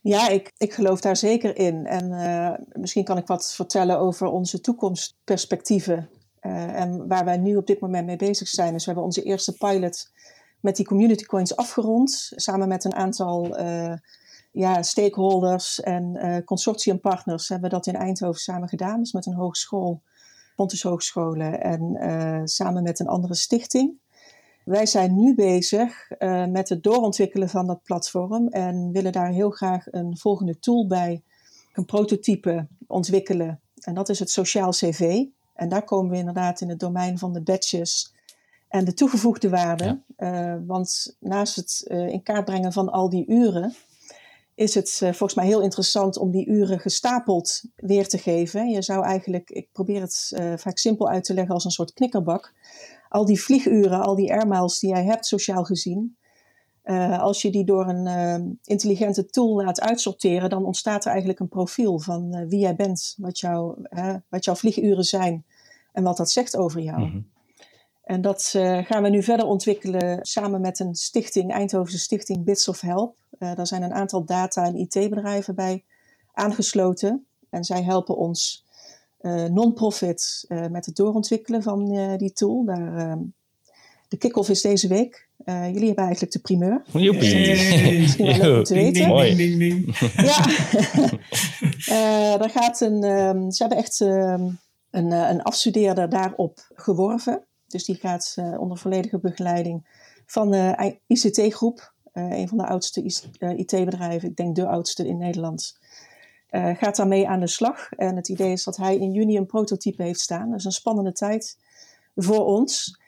Ja, 0.00 0.28
ik, 0.28 0.52
ik 0.56 0.72
geloof 0.72 1.00
daar 1.00 1.16
zeker 1.16 1.56
in. 1.56 1.86
En 1.86 2.10
uh, 2.10 2.80
misschien 2.80 3.04
kan 3.04 3.18
ik 3.18 3.26
wat 3.26 3.54
vertellen 3.54 3.98
over 3.98 4.26
onze 4.26 4.60
toekomstperspectieven. 4.60 6.08
en 6.40 7.08
waar 7.08 7.24
wij 7.24 7.36
nu 7.36 7.56
op 7.56 7.66
dit 7.66 7.80
moment 7.80 8.06
mee 8.06 8.16
bezig 8.16 8.48
zijn. 8.48 8.72
Dus 8.72 8.80
we 8.84 8.90
hebben 8.90 9.04
onze 9.04 9.22
eerste 9.22 9.52
pilot 9.52 10.12
met 10.60 10.76
die 10.76 10.86
community 10.86 11.24
coins 11.24 11.56
afgerond. 11.56 12.32
Samen 12.34 12.68
met 12.68 12.84
een 12.84 12.94
aantal 12.94 13.56
ja, 14.56 14.82
stakeholders 14.82 15.80
en 15.80 16.12
uh, 16.14 16.36
consortiumpartners 16.44 17.48
hebben 17.48 17.70
dat 17.70 17.86
in 17.86 17.94
Eindhoven 17.94 18.40
samen 18.40 18.68
gedaan. 18.68 18.98
Dus 18.98 19.12
met 19.12 19.26
een 19.26 19.34
hogeschool, 19.34 20.02
Pontus 20.54 20.82
Hogescholen 20.82 21.60
en 21.60 21.96
uh, 22.00 22.40
samen 22.44 22.82
met 22.82 23.00
een 23.00 23.06
andere 23.06 23.34
stichting. 23.34 23.98
Wij 24.64 24.86
zijn 24.86 25.14
nu 25.14 25.34
bezig 25.34 26.10
uh, 26.18 26.46
met 26.46 26.68
het 26.68 26.82
doorontwikkelen 26.82 27.48
van 27.48 27.66
dat 27.66 27.82
platform 27.82 28.48
en 28.48 28.92
willen 28.92 29.12
daar 29.12 29.30
heel 29.30 29.50
graag 29.50 29.92
een 29.92 30.16
volgende 30.18 30.58
tool 30.58 30.86
bij, 30.86 31.22
een 31.72 31.84
prototype 31.84 32.66
ontwikkelen. 32.86 33.60
En 33.80 33.94
dat 33.94 34.08
is 34.08 34.18
het 34.18 34.30
sociaal 34.30 34.70
CV. 34.70 35.24
En 35.54 35.68
daar 35.68 35.84
komen 35.84 36.10
we 36.10 36.16
inderdaad 36.16 36.60
in 36.60 36.68
het 36.68 36.80
domein 36.80 37.18
van 37.18 37.32
de 37.32 37.42
badges 37.42 38.14
en 38.68 38.84
de 38.84 38.94
toegevoegde 38.94 39.48
waarde. 39.48 40.00
Ja. 40.16 40.62
want 40.66 41.16
naast 41.20 41.56
het 41.56 41.84
in 41.88 42.22
kaart 42.22 42.44
brengen 42.44 42.72
van 42.72 42.88
al 42.88 43.08
die 43.08 43.26
uren, 43.26 43.74
is 44.56 44.74
het 44.74 45.00
uh, 45.02 45.08
volgens 45.08 45.34
mij 45.34 45.46
heel 45.46 45.62
interessant 45.62 46.18
om 46.18 46.30
die 46.30 46.46
uren 46.46 46.80
gestapeld 46.80 47.62
weer 47.76 48.08
te 48.08 48.18
geven. 48.18 48.68
Je 48.68 48.82
zou 48.82 49.04
eigenlijk, 49.04 49.50
ik 49.50 49.72
probeer 49.72 50.00
het 50.00 50.32
uh, 50.38 50.52
vaak 50.56 50.78
simpel 50.78 51.08
uit 51.08 51.24
te 51.24 51.34
leggen 51.34 51.54
als 51.54 51.64
een 51.64 51.70
soort 51.70 51.92
knikkerbak. 51.92 52.54
Al 53.08 53.24
die 53.24 53.40
vlieguren, 53.40 54.00
al 54.00 54.14
die 54.14 54.32
airmiles 54.32 54.78
die 54.78 54.90
jij 54.90 55.04
hebt 55.04 55.26
sociaal 55.26 55.64
gezien, 55.64 56.16
uh, 56.84 57.22
als 57.22 57.42
je 57.42 57.50
die 57.50 57.64
door 57.64 57.88
een 57.88 58.58
intelligente 58.64 59.26
tool 59.26 59.62
laat 59.62 59.80
uitsorteren, 59.80 60.50
dan 60.50 60.64
ontstaat 60.64 61.04
er 61.04 61.10
eigenlijk 61.10 61.40
een 61.40 61.48
profiel 61.48 61.98
van 61.98 62.48
wie 62.48 62.60
jij 62.60 62.76
bent, 62.76 63.14
wat, 63.16 63.38
jou, 63.38 63.86
wat 64.28 64.44
jouw 64.44 64.54
vlieguren 64.54 65.04
zijn 65.04 65.44
en 65.92 66.02
wat 66.02 66.16
dat 66.16 66.30
zegt 66.30 66.56
over 66.56 66.80
jou. 66.80 67.02
-hmm. 67.02 67.34
En 68.06 68.20
dat 68.20 68.52
uh, 68.56 68.78
gaan 68.84 69.02
we 69.02 69.08
nu 69.08 69.22
verder 69.22 69.46
ontwikkelen 69.46 70.18
samen 70.22 70.60
met 70.60 70.78
een 70.78 70.94
stichting, 70.94 71.52
Eindhovense 71.52 71.98
stichting 71.98 72.44
Bits 72.44 72.68
of 72.68 72.80
Help. 72.80 73.16
Uh, 73.38 73.54
daar 73.54 73.66
zijn 73.66 73.82
een 73.82 73.94
aantal 73.94 74.24
data- 74.24 74.64
en 74.64 74.76
IT-bedrijven 74.76 75.54
bij 75.54 75.84
aangesloten. 76.32 77.26
En 77.50 77.64
zij 77.64 77.82
helpen 77.82 78.16
ons 78.16 78.64
uh, 79.20 79.44
non-profit 79.44 80.44
met 80.70 80.86
het 80.86 80.96
doorontwikkelen 80.96 81.62
van 81.62 81.84
die 82.16 82.32
tool. 82.32 82.64
Daar, 82.64 82.96
ehm, 82.96 83.18
de 84.08 84.16
kick-off 84.16 84.48
is 84.48 84.60
deze 84.60 84.88
week. 84.88 85.28
jullie 85.46 85.86
hebben 85.86 86.04
eigenlijk 86.04 86.32
de 86.32 86.38
primeur. 86.38 86.82
Joepie. 86.92 87.44
Dus 87.44 87.82
misschien 88.00 88.26
wel 88.26 88.36
leuk 88.36 88.58
om 88.58 88.64
te 88.64 88.74
weten. 88.74 89.08
Mooi. 89.08 89.36
Ding, 89.36 89.58
ding, 89.58 89.84
ding. 89.84 89.98
Ja, 91.86 92.36
daar 92.36 92.50
gaat 92.60 92.80
een, 92.80 93.04
um, 93.04 93.50
ze 93.50 93.62
hebben 93.62 93.78
echt 93.78 94.00
um, 94.00 94.58
een, 94.90 95.10
een 95.10 95.42
afstudeerder 95.42 96.08
daarop 96.08 96.66
geworven. 96.74 97.46
Dus 97.68 97.84
die 97.84 97.94
gaat 97.94 98.36
uh, 98.38 98.60
onder 98.60 98.78
volledige 98.78 99.18
begeleiding 99.18 99.86
van 100.26 100.50
de 100.50 100.96
ICT-groep, 101.06 101.94
uh, 102.12 102.38
een 102.38 102.48
van 102.48 102.58
de 102.58 102.66
oudste 102.66 103.02
IT-bedrijven, 103.56 104.28
ik 104.28 104.36
denk 104.36 104.56
de 104.56 104.66
oudste 104.66 105.06
in 105.06 105.18
Nederland, 105.18 105.78
gaat 106.50 106.96
daarmee 106.96 107.28
aan 107.28 107.40
de 107.40 107.46
slag. 107.46 107.92
En 107.92 108.16
het 108.16 108.28
idee 108.28 108.52
is 108.52 108.64
dat 108.64 108.76
hij 108.76 108.96
in 108.96 109.12
juni 109.12 109.36
een 109.36 109.46
prototype 109.46 110.02
heeft 110.02 110.20
staan. 110.20 110.50
Dat 110.50 110.58
is 110.58 110.64
een 110.64 110.72
spannende 110.72 111.12
tijd 111.12 111.58
voor 112.14 112.44
ons. 112.44 113.00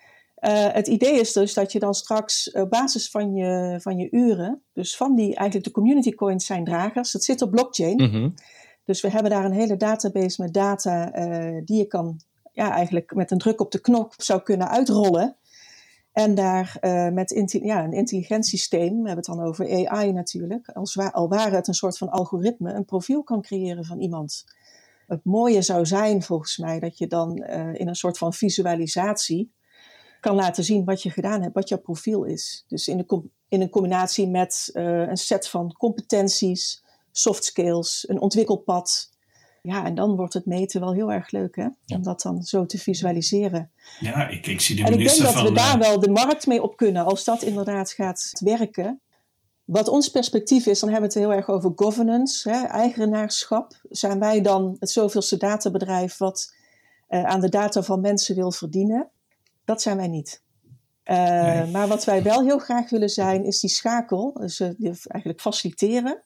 het 0.73 0.87
idee 0.87 1.21
is 1.21 1.33
dus 1.33 1.55
dat 1.55 1.73
je 1.73 1.79
dan 1.79 1.94
straks 1.94 2.51
op 2.51 2.71
basis 2.71 3.11
van 3.11 3.35
je, 3.35 3.79
van 3.81 3.99
je 3.99 4.11
uren, 4.11 4.62
dus 4.73 4.97
van 4.97 5.14
die 5.14 5.35
eigenlijk 5.35 5.64
de 5.64 5.71
community 5.71 6.14
coins 6.14 6.47
zijn 6.47 6.64
dragers, 6.64 7.12
het 7.12 7.25
zit 7.25 7.42
op 7.42 7.51
blockchain. 7.51 7.97
Mm 7.97 8.11
-hmm. 8.11 8.35
Dus 8.85 9.01
we 9.01 9.11
hebben 9.11 9.31
daar 9.31 9.44
een 9.44 9.53
hele 9.53 9.77
database 9.77 10.42
met 10.42 10.55
data 10.55 11.11
die 11.64 11.77
je 11.77 11.87
kan 11.87 12.21
ja, 12.59 12.73
eigenlijk 12.73 13.14
met 13.14 13.31
een 13.31 13.38
druk 13.38 13.61
op 13.61 13.71
de 13.71 13.81
knop 13.81 14.14
zou 14.16 14.42
kunnen 14.42 14.68
uitrollen. 14.68 15.37
En 16.12 16.35
daar 16.35 16.77
uh, 16.81 17.09
met 17.09 17.49
ja, 17.62 17.85
een 17.85 17.92
intelligent 17.92 18.47
systeem, 18.47 19.03
we 19.03 19.09
hebben 19.09 19.16
het 19.16 19.25
dan 19.25 19.42
over 19.42 19.88
AI 19.88 20.12
natuurlijk, 20.12 20.68
als 20.68 20.99
al 20.99 21.29
ware 21.29 21.55
het 21.55 21.68
een 21.68 21.75
soort 21.75 21.99
van 21.99 22.09
algoritme, 22.11 22.73
een 22.73 22.85
profiel 22.85 23.23
kan 23.23 23.42
creëren 23.42 23.85
van 23.85 24.01
iemand. 24.01 24.44
Het 25.07 25.25
mooie 25.25 25.62
zou 25.62 25.87
zijn 25.87 26.23
volgens 26.23 26.57
mij 26.57 26.81
dat 26.81 26.99
je 26.99 27.07
dan 27.07 27.42
uh, 27.42 27.75
in 27.75 27.88
een 27.88 27.94
soort 27.94 28.18
van 28.18 28.33
visualisatie 28.33 29.53
kan 30.21 30.35
laten 30.35 30.64
zien 30.64 30.85
wat 30.85 31.03
je 31.03 31.11
gedaan 31.11 31.42
hebt, 31.42 31.55
wat 31.55 31.68
jouw 31.68 31.81
profiel 31.81 32.25
is. 32.25 32.64
Dus 32.68 32.88
in, 32.88 32.97
de 32.97 33.23
in 33.49 33.61
een 33.61 33.71
combinatie 33.71 34.29
met 34.29 34.71
uh, 34.73 35.09
een 35.09 35.16
set 35.16 35.49
van 35.49 35.73
competenties, 35.73 36.85
soft 37.12 37.44
skills, 37.44 38.09
een 38.09 38.21
ontwikkelpad, 38.21 39.11
ja, 39.62 39.85
en 39.85 39.94
dan 39.94 40.16
wordt 40.16 40.35
het 40.35 40.47
meten 40.47 40.81
wel 40.81 40.92
heel 40.92 41.12
erg 41.12 41.31
leuk, 41.31 41.57
hè? 41.57 41.62
Ja. 41.62 41.97
Om 41.97 42.03
dat 42.03 42.23
dan 42.23 42.42
zo 42.42 42.66
te 42.66 42.79
visualiseren. 42.79 43.71
Ja, 44.01 44.29
ik, 44.29 44.47
ik 44.47 44.61
zie 44.61 44.77
de 44.77 44.83
En 44.83 44.92
ik 44.92 45.07
denk 45.07 45.21
dat 45.21 45.33
van, 45.33 45.44
we 45.44 45.53
daar 45.53 45.79
wel 45.79 46.01
de 46.01 46.11
markt 46.11 46.47
mee 46.47 46.62
op 46.62 46.77
kunnen, 46.77 47.05
als 47.05 47.25
dat 47.25 47.42
inderdaad 47.42 47.90
gaat 47.90 48.33
werken. 48.44 49.01
Wat 49.64 49.88
ons 49.88 50.09
perspectief 50.09 50.66
is, 50.66 50.81
dan 50.81 50.90
hebben 50.90 51.11
we 51.11 51.14
het 51.18 51.25
heel 51.27 51.37
erg 51.37 51.49
over 51.49 51.73
governance, 51.77 52.51
hè, 52.51 52.64
eigenaarschap. 52.64 53.73
Zijn 53.90 54.18
wij 54.18 54.40
dan 54.40 54.77
het 54.81 54.90
zoveelste 54.90 55.37
databedrijf 55.37 56.16
wat 56.16 56.55
uh, 57.09 57.25
aan 57.25 57.40
de 57.40 57.49
data 57.49 57.83
van 57.83 58.01
mensen 58.01 58.35
wil 58.35 58.53
verdienen? 58.53 59.09
Dat 59.64 59.83
zijn 59.83 59.97
wij 59.97 60.09
niet. 60.09 60.42
Uh, 61.05 61.16
nee. 61.42 61.66
Maar 61.66 61.88
wat 61.88 62.05
wij 62.05 62.23
wel 62.23 62.44
heel 62.44 62.59
graag 62.59 62.90
willen 62.90 63.09
zijn, 63.09 63.44
is 63.44 63.61
die 63.61 63.71
schakel, 63.71 64.33
dus 64.40 64.61
uh, 64.61 64.68
eigenlijk 64.81 65.40
faciliteren 65.40 66.23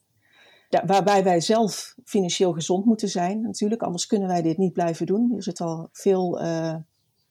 waarbij 0.87 1.25
wij 1.25 1.41
zelf 1.41 1.95
financieel 2.05 2.53
gezond 2.53 2.85
moeten 2.85 3.09
zijn, 3.09 3.41
natuurlijk. 3.41 3.83
Anders 3.83 4.07
kunnen 4.07 4.29
wij 4.29 4.43
dit 4.43 4.59
niet 4.59 4.73
blijven 4.73 5.07
doen. 5.07 5.33
Er 5.37 5.43
zit 5.43 5.61
al 5.61 5.89
veel 5.93 6.43
uh, 6.43 6.75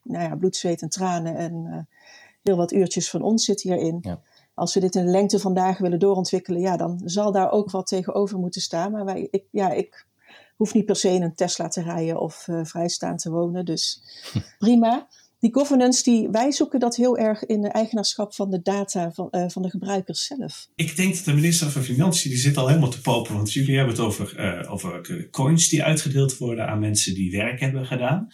nou 0.03 0.23
ja, 0.23 0.35
bloed, 0.35 0.55
zweet 0.55 0.81
en 0.81 0.89
tranen 0.89 1.35
en 1.35 1.53
uh, 1.65 1.77
heel 2.41 2.55
wat 2.55 2.71
uurtjes 2.71 3.09
van 3.09 3.21
ons 3.21 3.45
zit 3.45 3.61
hierin. 3.61 3.97
Ja. 4.01 4.21
Als 4.53 4.73
we 4.73 4.79
dit 4.79 4.95
in 4.95 5.05
de 5.05 5.11
lengte 5.11 5.39
van 5.39 5.53
dagen 5.53 5.83
willen 5.83 5.99
doorontwikkelen, 5.99 6.61
ja, 6.61 6.77
dan 6.77 7.01
zal 7.05 7.31
daar 7.31 7.51
ook 7.51 7.71
wat 7.71 7.87
tegenover 7.87 8.39
moeten 8.39 8.61
staan. 8.61 8.91
Maar 8.91 9.05
wij, 9.05 9.27
ik, 9.31 9.43
ja, 9.51 9.71
ik 9.71 10.05
hoef 10.55 10.73
niet 10.73 10.85
per 10.85 10.95
se 10.95 11.09
in 11.09 11.21
een 11.21 11.35
Tesla 11.35 11.67
te 11.67 11.81
rijden 11.81 12.19
of 12.19 12.47
uh, 12.47 12.63
vrijstaan 12.63 13.17
te 13.17 13.31
wonen. 13.31 13.65
Dus 13.65 14.03
prima 14.59 15.07
die 15.41 15.53
governance, 15.53 16.03
die, 16.03 16.29
wij 16.29 16.51
zoeken 16.51 16.79
dat 16.79 16.95
heel 16.95 17.17
erg 17.17 17.45
in 17.45 17.61
de 17.61 17.67
eigenaarschap 17.67 18.33
van 18.35 18.49
de 18.49 18.61
data 18.61 19.11
van, 19.11 19.27
uh, 19.31 19.45
van 19.47 19.61
de 19.61 19.69
gebruikers 19.69 20.25
zelf. 20.25 20.67
Ik 20.75 20.95
denk 20.95 21.15
dat 21.15 21.25
de 21.25 21.33
minister 21.33 21.69
van 21.69 21.83
Financiën, 21.83 22.31
die 22.31 22.39
zit 22.39 22.57
al 22.57 22.67
helemaal 22.67 22.89
te 22.89 23.01
popen. 23.01 23.35
Want 23.35 23.53
jullie 23.53 23.75
hebben 23.75 23.93
het 23.93 24.03
over, 24.03 24.39
uh, 24.39 24.71
over 24.71 25.29
coins 25.29 25.69
die 25.69 25.83
uitgedeeld 25.83 26.37
worden 26.37 26.67
aan 26.67 26.79
mensen 26.79 27.13
die 27.13 27.31
werk 27.31 27.59
hebben 27.59 27.85
gedaan. 27.85 28.27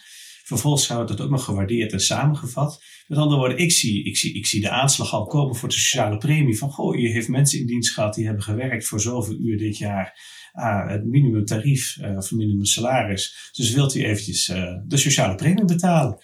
Vervolgens 0.44 0.88
wordt 0.88 1.10
het 1.10 1.20
ook 1.20 1.30
nog 1.30 1.44
gewaardeerd 1.44 1.92
en 1.92 2.00
samengevat. 2.00 2.82
Met 3.06 3.18
andere 3.18 3.40
woorden, 3.40 3.58
ik 3.58 3.72
zie, 3.72 4.04
ik, 4.04 4.16
zie, 4.16 4.34
ik 4.34 4.46
zie 4.46 4.60
de 4.60 4.70
aanslag 4.70 5.12
al 5.12 5.26
komen 5.26 5.56
voor 5.56 5.68
de 5.68 5.74
sociale 5.74 6.18
premie. 6.18 6.58
Van, 6.58 6.70
goh, 6.70 7.00
je 7.00 7.08
heeft 7.08 7.28
mensen 7.28 7.58
in 7.58 7.66
dienst 7.66 7.92
gehad 7.92 8.14
die 8.14 8.24
hebben 8.24 8.42
gewerkt 8.42 8.86
voor 8.86 9.00
zoveel 9.00 9.38
uur 9.40 9.58
dit 9.58 9.78
jaar. 9.78 10.36
Ah, 10.52 10.88
het 10.88 11.04
minimumtarief 11.04 11.96
uh, 11.96 12.16
of 12.16 12.32
minimum 12.32 12.64
salaris. 12.64 13.50
Dus 13.52 13.72
wilt 13.72 13.94
u 13.94 14.04
eventjes 14.04 14.46
de 14.86 14.96
sociale 14.96 15.34
premie 15.34 15.64
betalen? 15.64 16.18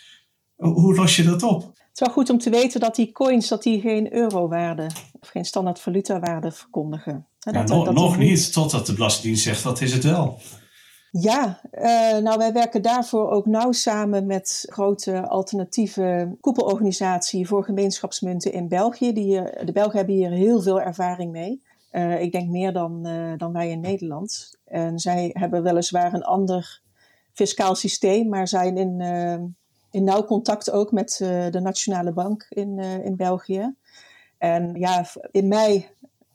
Hoe 0.56 0.94
los 0.94 1.16
je 1.16 1.22
dat 1.22 1.42
op? 1.42 1.62
Het 1.62 2.02
is 2.02 2.06
wel 2.06 2.24
goed 2.24 2.30
om 2.30 2.38
te 2.38 2.50
weten 2.50 2.80
dat 2.80 2.94
die 2.94 3.12
coins 3.12 3.48
dat 3.48 3.62
die 3.62 3.80
geen 3.80 4.14
eurowaarde 4.14 4.86
of 5.20 5.28
geen 5.28 5.44
standaard 5.44 5.80
valutawaarde 5.80 6.52
verkondigen. 6.52 7.26
Ja, 7.38 7.62
dat, 7.62 7.92
nog 7.92 8.18
niet, 8.18 8.52
totdat 8.52 8.86
de 8.86 8.92
Belastingdienst 8.92 9.42
zegt 9.42 9.62
wat 9.62 9.80
is 9.80 9.92
het 9.92 10.04
wel. 10.04 10.38
Ja, 11.10 11.60
uh, 11.72 11.82
nou 12.22 12.38
wij 12.38 12.52
werken 12.52 12.82
daarvoor 12.82 13.30
ook 13.30 13.46
nauw 13.46 13.72
samen 13.72 14.26
met 14.26 14.66
grote 14.68 15.28
alternatieve 15.28 16.36
koepelorganisatie 16.40 17.46
voor 17.46 17.64
gemeenschapsmunten 17.64 18.52
in 18.52 18.68
België. 18.68 19.12
Die 19.12 19.42
de 19.64 19.72
Belgen 19.72 19.96
hebben 19.96 20.14
hier 20.14 20.30
heel 20.30 20.62
veel 20.62 20.80
ervaring 20.80 21.32
mee. 21.32 21.62
Uh, 21.92 22.20
ik 22.20 22.32
denk 22.32 22.50
meer 22.50 22.72
dan, 22.72 23.06
uh, 23.06 23.32
dan 23.36 23.52
wij 23.52 23.70
in 23.70 23.80
Nederland. 23.80 24.58
En 24.64 24.98
zij 24.98 25.30
hebben 25.32 25.62
weliswaar 25.62 26.14
een 26.14 26.24
ander 26.24 26.82
fiscaal 27.32 27.74
systeem, 27.74 28.28
maar 28.28 28.48
zijn 28.48 28.76
in 28.76 29.00
in 29.94 30.04
nauw 30.04 30.24
contact 30.24 30.70
ook 30.70 30.92
met 30.92 31.18
uh, 31.22 31.50
de 31.50 31.61
Nationale 31.61 32.12
Bank 32.12 32.46
in, 32.48 32.78
uh, 32.78 33.04
in 33.04 33.16
België. 33.16 33.74
En 34.38 34.74
ja, 34.74 35.07
in 35.30 35.48
mei 35.48 35.88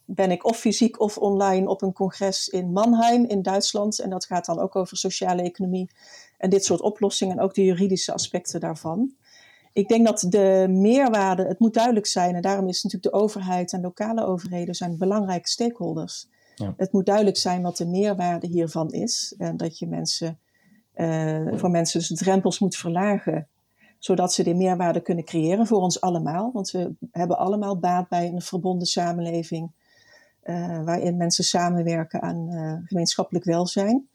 ben 0.06 0.32
ik 0.32 0.46
of 0.46 0.58
fysiek 0.58 1.00
of 1.00 1.18
online 1.18 1.70
op 1.70 1.82
een 1.82 1.94
congres 1.94 2.48
in 2.48 2.72
Mannheim 2.72 3.26
in 3.26 3.42
Duitsland. 3.42 4.00
En 4.00 4.10
dat 4.10 4.26
gaat 4.26 4.46
dan 4.46 4.60
ook 4.60 4.76
over 4.76 4.98
sociale 4.98 5.42
economie 5.42 5.90
en 6.38 6.50
dit 6.50 6.66
soort 6.66 6.82
oplossingen 6.82 7.38
en 7.38 7.44
ook 7.44 7.54
de 7.54 7.64
juridische 7.64 8.14
aspecten 8.14 8.60
daarvan. 8.60 9.14
Ik 9.74 9.88
denk 9.88 10.06
dat 10.06 10.26
de 10.30 10.66
meerwaarde, 10.70 11.46
het 11.46 11.60
moet 11.60 11.74
duidelijk 11.74 12.06
zijn, 12.06 12.36
en 12.36 12.42
daarom 12.42 12.68
is 12.68 12.84
natuurlijk 12.84 13.14
de 13.14 13.20
overheid 13.20 13.74
en 13.74 13.82
lokale 13.82 14.26
overheden 14.26 14.76
zijn 14.76 14.98
belangrijke 14.98 15.50
stakeholders. 15.50 16.28
Ja. 16.56 16.74
Het 16.78 16.92
moet 16.92 17.06
duidelijk 17.06 17.38
zijn 17.38 17.62
wat 17.62 17.78
de 17.78 17.86
meerwaarde 17.86 18.48
hiervan 18.48 18.92
is 18.92 19.36
en 19.38 19.58
dat 19.58 19.80
je 19.80 19.88
mensen 19.88 20.40
uh, 21.00 21.58
voor 21.60 21.70
mensen 21.70 22.00
dus 22.00 22.08
de 22.08 22.16
drempels 22.16 22.60
moet 22.60 22.76
verlagen. 22.76 23.48
Zodat 24.00 24.34
ze 24.34 24.44
die 24.44 24.56
meerwaarde 24.56 25.02
kunnen 25.02 25.24
creëren 25.24 25.68
voor 25.68 25.82
ons 25.82 26.02
allemaal. 26.02 26.52
Want 26.54 26.72
we 26.72 26.92
hebben 27.12 27.38
allemaal 27.38 27.78
baat 27.78 28.10
bij 28.10 28.28
een 28.28 28.42
verbonden 28.42 28.88
samenleving. 28.88 29.72
Uh, 30.44 30.84
waarin 30.84 31.18
mensen 31.18 31.44
samenwerken 31.44 32.22
aan 32.22 32.48
uh, 32.52 32.74
gemeenschappelijk 32.84 33.46
welzijn. 33.46 34.08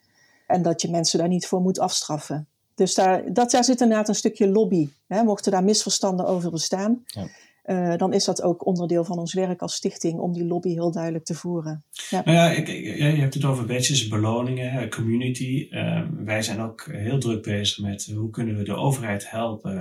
En 0.47 0.63
dat 0.63 0.83
je 0.83 0.91
mensen 0.91 1.19
daar 1.19 1.29
niet 1.29 1.47
voor 1.47 1.61
moet 1.61 1.79
afstraffen. 1.79 2.47
Dus 2.75 2.95
daar, 2.95 3.33
dat, 3.33 3.51
daar 3.51 3.65
zit 3.65 3.81
inderdaad 3.81 4.09
een 4.09 4.15
stukje 4.15 4.49
lobby. 4.49 4.89
Hè. 5.07 5.23
Mochten 5.23 5.53
daar 5.53 5.65
misverstanden 5.65 6.27
over 6.27 6.51
bestaan, 6.51 7.03
ja. 7.07 7.27
Uh, 7.65 7.97
dan 7.97 8.13
is 8.13 8.25
dat 8.25 8.43
ook 8.43 8.67
onderdeel 8.67 9.05
van 9.05 9.19
ons 9.19 9.35
werk 9.35 9.63
als 9.63 9.75
stichting 9.75 10.19
om 10.19 10.33
die 10.33 10.45
lobby 10.45 10.69
heel 10.69 10.93
duidelijk 10.93 11.25
te 11.25 11.35
voeren. 11.35 11.85
Ja. 12.11 12.23
Nou 12.25 12.37
ja, 12.37 12.51
ik, 12.51 12.67
je 12.97 13.03
hebt 13.03 13.35
het 13.35 13.45
over 13.45 13.67
badges, 13.67 14.09
beloningen, 14.09 14.91
community. 14.91 15.67
Uh, 15.71 16.09
wij 16.25 16.43
zijn 16.43 16.61
ook 16.61 16.89
heel 16.91 17.19
druk 17.19 17.43
bezig 17.43 17.85
met 17.85 18.05
hoe 18.15 18.31
kunnen 18.31 18.57
we 18.57 18.63
de 18.63 18.75
overheid 18.75 19.31
helpen 19.31 19.73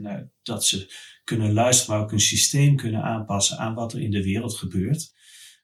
uh, 0.00 0.14
dat 0.42 0.64
ze 0.64 0.92
kunnen 1.24 1.52
luisteren, 1.52 1.94
maar 1.94 2.04
ook 2.04 2.12
een 2.12 2.20
systeem 2.20 2.76
kunnen 2.76 3.02
aanpassen 3.02 3.58
aan 3.58 3.74
wat 3.74 3.92
er 3.92 4.00
in 4.00 4.10
de 4.10 4.22
wereld 4.22 4.54
gebeurt. 4.54 5.12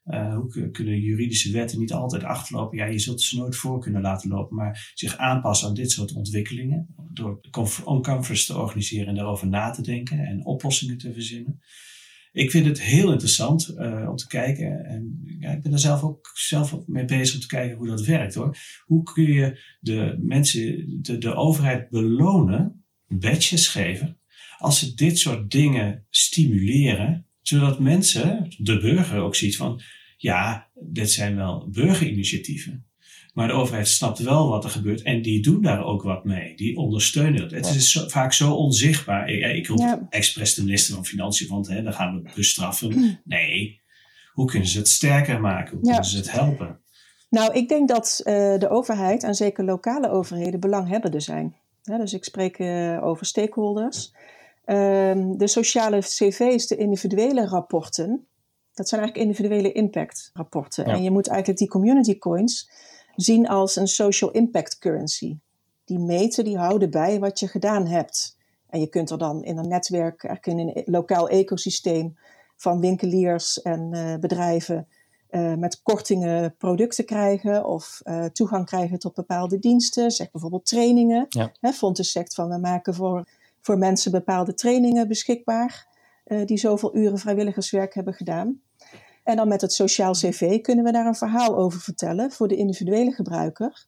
Hoe 0.03 0.69
kunnen 0.71 0.99
juridische 0.99 1.51
wetten 1.51 1.79
niet 1.79 1.93
altijd 1.93 2.23
achterlopen? 2.23 2.77
Ja, 2.77 2.85
je 2.85 2.99
zult 2.99 3.21
ze 3.21 3.37
nooit 3.37 3.55
voor 3.55 3.79
kunnen 3.79 4.01
laten 4.01 4.29
lopen, 4.29 4.55
maar 4.55 4.91
zich 4.93 5.17
aanpassen 5.17 5.67
aan 5.67 5.73
dit 5.73 5.91
soort 5.91 6.13
ontwikkelingen. 6.13 6.95
Door 7.13 7.39
on-conference 7.83 8.45
te 8.45 8.57
organiseren 8.57 9.07
en 9.07 9.15
daarover 9.15 9.47
na 9.47 9.69
te 9.69 9.81
denken 9.81 10.19
en 10.19 10.45
oplossingen 10.45 10.97
te 10.97 11.13
verzinnen. 11.13 11.61
Ik 12.31 12.51
vind 12.51 12.65
het 12.65 12.81
heel 12.81 13.11
interessant 13.11 13.73
uh, 13.77 14.09
om 14.09 14.15
te 14.15 14.27
kijken. 14.27 14.85
En 14.85 15.21
ja, 15.39 15.51
ik 15.51 15.61
ben 15.61 15.73
er 15.73 15.79
zelf 15.79 16.03
ook 16.03 16.31
zelf 16.33 16.73
ook 16.73 16.87
mee 16.87 17.05
bezig 17.05 17.35
om 17.35 17.41
te 17.41 17.47
kijken 17.47 17.77
hoe 17.77 17.87
dat 17.87 18.05
werkt 18.05 18.35
hoor. 18.35 18.57
Hoe 18.85 19.03
kun 19.03 19.31
je 19.31 19.59
de 19.79 20.17
mensen, 20.21 20.97
de, 21.01 21.17
de 21.17 21.35
overheid 21.35 21.89
belonen, 21.89 22.85
badges 23.07 23.67
geven, 23.67 24.19
als 24.57 24.79
ze 24.79 24.93
dit 24.93 25.19
soort 25.19 25.51
dingen 25.51 26.05
stimuleren 26.09 27.25
zodat 27.41 27.79
mensen, 27.79 28.55
de 28.57 28.79
burger 28.79 29.19
ook 29.19 29.35
ziet 29.35 29.55
van, 29.55 29.81
ja, 30.17 30.69
dit 30.73 31.11
zijn 31.11 31.35
wel 31.35 31.69
burgerinitiatieven. 31.69 32.85
Maar 33.31 33.47
de 33.47 33.53
overheid 33.53 33.87
snapt 33.87 34.19
wel 34.19 34.49
wat 34.49 34.63
er 34.63 34.69
gebeurt 34.69 35.01
en 35.01 35.21
die 35.21 35.41
doen 35.41 35.61
daar 35.61 35.85
ook 35.85 36.03
wat 36.03 36.23
mee. 36.23 36.55
Die 36.55 36.77
ondersteunen 36.77 37.41
het. 37.41 37.51
Het 37.51 37.65
is 37.65 37.91
zo, 37.91 38.07
vaak 38.07 38.33
zo 38.33 38.53
onzichtbaar. 38.53 39.29
Ik, 39.29 39.55
ik 39.55 39.67
roep 39.67 39.79
ja. 39.79 40.07
expres 40.09 40.53
de 40.53 40.63
minister 40.63 40.95
van 40.95 41.05
Financiën, 41.05 41.47
want 41.47 41.67
hè, 41.67 41.83
dan 41.83 41.93
gaan 41.93 42.15
we 42.15 42.31
bestraffen. 42.35 43.19
Nee, 43.23 43.81
hoe 44.33 44.45
kunnen 44.45 44.67
ze 44.67 44.77
het 44.77 44.87
sterker 44.87 45.41
maken? 45.41 45.73
Hoe 45.77 45.83
kunnen 45.83 46.05
ze 46.05 46.17
het 46.17 46.31
helpen? 46.31 46.79
Nou, 47.29 47.53
ik 47.53 47.69
denk 47.69 47.87
dat 47.87 48.21
uh, 48.23 48.33
de 48.57 48.69
overheid 48.69 49.23
en 49.23 49.35
zeker 49.35 49.63
lokale 49.63 50.09
overheden 50.09 50.59
belanghebbenden 50.59 51.21
zijn. 51.21 51.55
Ja, 51.81 51.97
dus 51.97 52.13
ik 52.13 52.23
spreek 52.23 52.59
uh, 52.59 53.03
over 53.03 53.25
stakeholders. 53.25 54.13
Um, 54.65 55.37
de 55.37 55.47
sociale 55.47 55.99
cv's, 55.99 56.67
de 56.67 56.75
individuele 56.75 57.45
rapporten, 57.45 58.27
dat 58.73 58.89
zijn 58.89 59.01
eigenlijk 59.01 59.29
individuele 59.29 59.71
impact 59.71 60.29
rapporten. 60.33 60.85
En 60.85 61.03
je 61.03 61.11
moet 61.11 61.27
eigenlijk 61.27 61.59
die 61.59 61.67
community 61.67 62.17
coins 62.17 62.71
zien 63.15 63.47
als 63.47 63.75
een 63.75 63.87
social 63.87 64.31
impact 64.31 64.77
currency. 64.77 65.37
Die 65.85 65.99
meten, 65.99 66.43
die 66.43 66.57
houden 66.57 66.89
bij 66.89 67.19
wat 67.19 67.39
je 67.39 67.47
gedaan 67.47 67.87
hebt. 67.87 68.37
En 68.69 68.79
je 68.79 68.87
kunt 68.87 69.09
er 69.09 69.17
dan 69.17 69.43
in 69.43 69.57
een 69.57 69.67
netwerk, 69.67 70.23
eigenlijk 70.23 70.59
in 70.59 70.67
een 70.67 70.83
lokaal 70.85 71.29
ecosysteem 71.29 72.17
van 72.55 72.79
winkeliers 72.79 73.61
en 73.61 73.89
uh, 73.93 74.15
bedrijven 74.15 74.87
uh, 75.31 75.53
met 75.53 75.81
kortingen 75.81 76.55
producten 76.57 77.05
krijgen 77.05 77.65
of 77.65 78.01
uh, 78.03 78.25
toegang 78.25 78.65
krijgen 78.65 78.99
tot 78.99 79.13
bepaalde 79.13 79.59
diensten. 79.59 80.11
Zeg 80.11 80.31
bijvoorbeeld 80.31 80.65
trainingen. 80.65 81.25
Ja. 81.29 81.51
Hè, 81.59 81.71
Fontes 81.71 82.11
zegt 82.11 82.33
van 82.33 82.49
we 82.49 82.57
maken 82.57 82.93
voor 82.93 83.27
voor 83.63 83.77
mensen 83.77 84.11
bepaalde 84.11 84.53
trainingen 84.53 85.07
beschikbaar, 85.07 85.87
die 86.45 86.57
zoveel 86.57 86.95
uren 86.95 87.17
vrijwilligerswerk 87.17 87.93
hebben 87.93 88.13
gedaan. 88.13 88.61
En 89.23 89.35
dan 89.35 89.47
met 89.47 89.61
het 89.61 89.73
sociaal 89.73 90.13
cv 90.13 90.61
kunnen 90.61 90.85
we 90.85 90.91
daar 90.91 91.05
een 91.05 91.15
verhaal 91.15 91.57
over 91.57 91.79
vertellen 91.79 92.31
voor 92.31 92.47
de 92.47 92.55
individuele 92.55 93.11
gebruiker. 93.11 93.85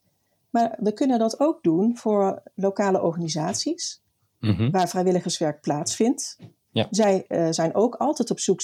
Maar 0.49 0.77
we 0.79 0.93
kunnen 0.93 1.19
dat 1.19 1.39
ook 1.39 1.63
doen 1.63 1.97
voor 1.97 2.43
lokale 2.55 3.01
organisaties, 3.01 4.01
mm-hmm. 4.39 4.71
waar 4.71 4.89
vrijwilligerswerk 4.89 5.61
plaatsvindt. 5.61 6.37
Ja. 6.71 6.87
Zij 6.89 7.25
uh, 7.27 7.47
zijn 7.49 7.75
ook 7.75 7.95
altijd 7.95 8.31
op 8.31 8.39
zoek, 8.39 8.61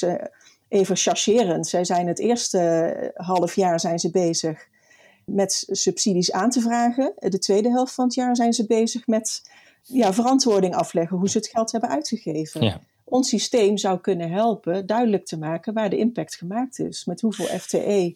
even 0.68 0.96
chargerend, 0.96 1.68
zij 1.68 1.86
zijn 1.86 2.08
het 2.08 2.20
eerste 2.20 3.12
half 3.16 3.56
jaar 3.56 3.80
zijn 3.80 4.00
ze 4.00 4.12
bezig 4.12 4.68
met 5.26 5.64
subsidies 5.68 6.32
aan 6.32 6.50
te 6.50 6.62
vragen. 6.62 7.14
De 7.18 7.40
tweede 7.40 7.70
helft 7.70 7.94
van 7.94 8.06
het 8.06 8.14
jaar 8.14 8.36
zijn 8.36 8.54
ze 8.54 8.66
bezig 8.66 9.08
met 9.08 9.50
ja, 9.82 10.14
verantwoording 10.14 10.76
afleggen 10.76 11.18
hoe 11.18 11.30
ze 11.30 11.38
het 11.38 11.48
geld 11.48 11.72
hebben 11.72 11.90
uitgegeven. 11.90 12.62
Ja. 12.62 12.82
Ons 13.10 13.30
systeem 13.30 13.78
zou 13.78 14.00
kunnen 14.00 14.32
helpen 14.32 14.86
duidelijk 14.86 15.26
te 15.26 15.38
maken 15.38 15.74
waar 15.74 15.90
de 15.90 15.98
impact 15.98 16.36
gemaakt 16.36 16.80
is. 16.80 17.06
Met 17.06 17.22
hoeveel 17.22 17.46
FTE, 17.46 18.16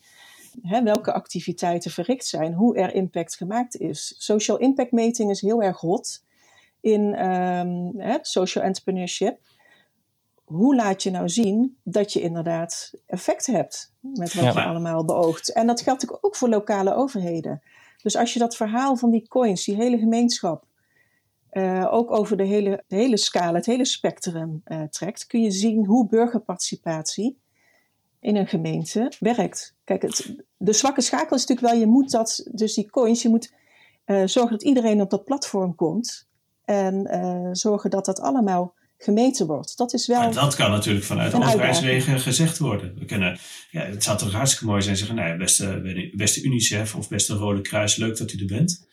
hè, 0.62 0.84
welke 0.84 1.14
activiteiten 1.14 1.92
verricht 1.92 2.26
zijn, 2.26 2.54
hoe 2.54 2.78
er 2.78 2.94
impact 2.94 3.36
gemaakt 3.36 3.78
is. 3.78 4.16
Social 4.18 4.58
impact 4.58 4.92
meting 4.92 5.30
is 5.30 5.42
heel 5.42 5.62
erg 5.62 5.80
hot 5.80 6.24
in 6.82 7.02
um, 7.30 8.00
hè, 8.00 8.18
social 8.22 8.64
entrepreneurship. 8.64 9.40
Hoe 10.44 10.76
laat 10.76 11.04
je 11.04 11.12
nou 11.12 11.30
zien 11.30 11.78
dat 11.84 12.14
je 12.14 12.22
inderdaad 12.22 12.94
effect 13.06 13.46
hebt 13.46 13.94
met 14.00 14.34
wat 14.34 14.44
ja, 14.44 14.52
je 14.52 14.64
allemaal 14.64 15.06
beoogt? 15.06 15.54
En 15.54 15.68
dat 15.68 15.82
geldt 15.82 16.24
ook 16.24 16.36
voor 16.36 16.50
lokale 16.50 16.96
overheden. 16.96 17.62
Dus 18.02 18.16
als 18.16 18.34
je 18.34 18.40
dat 18.40 18.56
verhaal 18.56 18.96
van 18.96 19.12
die 19.12 19.28
coins, 19.28 19.66
die 19.66 19.76
hele 19.76 19.98
gemeenschap, 19.98 20.66
uh, 21.54 21.94
ook 21.94 22.12
over 22.12 22.38
de 22.38 22.46
hele, 22.46 22.84
de 22.88 22.96
hele 22.96 23.18
scala, 23.18 23.54
het 23.54 23.66
hele 23.66 23.86
spectrum 23.86 24.62
uh, 24.66 24.82
trekt, 24.84 25.28
kun 25.28 25.42
je 25.42 25.52
zien 25.52 25.86
hoe 25.86 26.08
burgerparticipatie 26.08 27.38
in 28.20 28.36
een 28.36 28.48
gemeente 28.48 29.12
werkt. 29.20 29.76
Kijk, 29.84 30.02
het, 30.02 30.36
de 30.58 30.74
zwakke 30.74 31.02
schakel 31.02 31.36
is 31.36 31.46
natuurlijk 31.46 31.74
wel, 31.74 31.80
je 31.80 31.88
moet 31.88 32.12
dat, 32.12 32.50
dus 32.52 32.74
die 32.74 32.90
coins, 32.90 33.22
je 33.22 33.30
moet 33.30 33.54
uh, 34.06 34.22
zorgen 34.26 34.52
dat 34.52 34.64
iedereen 34.64 35.02
op 35.02 35.10
dat 35.10 35.26
platform 35.26 35.76
komt. 35.76 36.28
En 36.66 37.08
zorgen 37.52 37.90
dat 37.90 38.06
dat 38.06 38.20
allemaal 38.20 38.76
gemeten 38.98 39.48
wordt. 39.48 39.78
Dat 39.78 39.94
is 39.94 40.08
wel. 40.08 40.20
Maar 40.20 40.34
dat 40.34 40.56
kan 40.56 40.72
natuurlijk 40.72 41.06
vanuit 41.06 41.34
overheidswegen 41.34 42.20
gezegd 42.20 42.58
worden. 42.58 42.96
We 43.00 43.06
kunnen, 43.06 43.40
ja, 43.72 43.82
het 43.82 44.04
zou 44.04 44.18
toch 44.18 44.32
hartstikke 44.32 44.66
mooi 44.66 44.82
zijn 44.82 44.98
zeggen: 44.98 45.16
nou 45.16 45.38
beste, 45.38 46.12
beste 46.16 46.44
UNICEF 46.44 46.96
of 46.96 47.10
beste 47.10 47.34
Rode 47.34 47.62
Kruis, 47.62 47.96
leuk 47.96 48.18
dat 48.18 48.32
u 48.32 48.40
er 48.40 48.46
bent. 48.46 48.88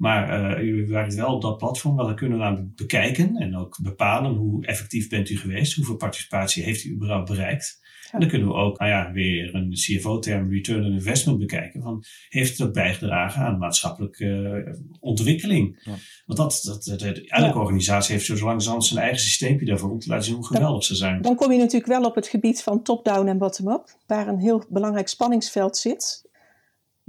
Maar 0.00 0.58
uh, 0.60 0.68
u 0.68 0.86
werkt 0.86 1.14
wel 1.14 1.34
op 1.34 1.42
dat 1.42 1.58
platform, 1.58 1.96
wel 1.96 2.06
dan 2.06 2.16
kunnen 2.16 2.38
we 2.38 2.44
dan 2.44 2.72
bekijken 2.74 3.36
en 3.36 3.56
ook 3.56 3.78
bepalen 3.82 4.34
hoe 4.34 4.66
effectief 4.66 5.08
bent 5.08 5.30
u 5.30 5.36
geweest, 5.36 5.74
hoeveel 5.74 5.96
participatie 5.96 6.62
heeft 6.62 6.84
u 6.84 6.92
überhaupt 6.94 7.28
bereikt. 7.28 7.80
En 8.12 8.20
dan 8.20 8.28
kunnen 8.28 8.48
we 8.48 8.54
ook, 8.54 8.78
nou 8.78 8.90
ja, 8.90 9.12
weer 9.12 9.54
een 9.54 9.70
CFO-term 9.72 10.50
return 10.50 10.84
on 10.84 10.92
investment 10.92 11.38
bekijken. 11.38 11.82
Van, 11.82 12.04
heeft 12.28 12.58
het 12.58 12.66
ook 12.66 12.74
bijgedragen 12.74 13.42
aan 13.42 13.58
maatschappelijke 13.58 14.24
uh, 14.66 14.74
ontwikkeling? 15.00 15.80
Ja. 15.84 15.94
Want 16.26 16.38
dat, 16.38 16.60
dat, 16.64 16.84
dat, 16.84 17.02
elke 17.02 17.58
ja. 17.58 17.60
organisatie 17.60 18.14
heeft 18.14 18.26
zo 18.26 18.32
langzamerhand 18.32 18.84
zijn 18.84 19.00
eigen 19.00 19.20
systeempje 19.20 19.66
daarvoor 19.66 19.90
om 19.90 19.98
te 19.98 20.08
laten 20.08 20.24
zien 20.24 20.34
hoe 20.34 20.46
geweldig 20.46 20.84
ze 20.84 20.94
zijn. 20.94 21.22
Dan 21.22 21.36
kom 21.36 21.52
je 21.52 21.58
natuurlijk 21.58 21.92
wel 21.92 22.04
op 22.04 22.14
het 22.14 22.28
gebied 22.28 22.62
van 22.62 22.82
top-down 22.82 23.26
en 23.26 23.38
bottom-up, 23.38 23.96
waar 24.06 24.28
een 24.28 24.40
heel 24.40 24.64
belangrijk 24.68 25.08
spanningsveld 25.08 25.76
zit. 25.76 26.28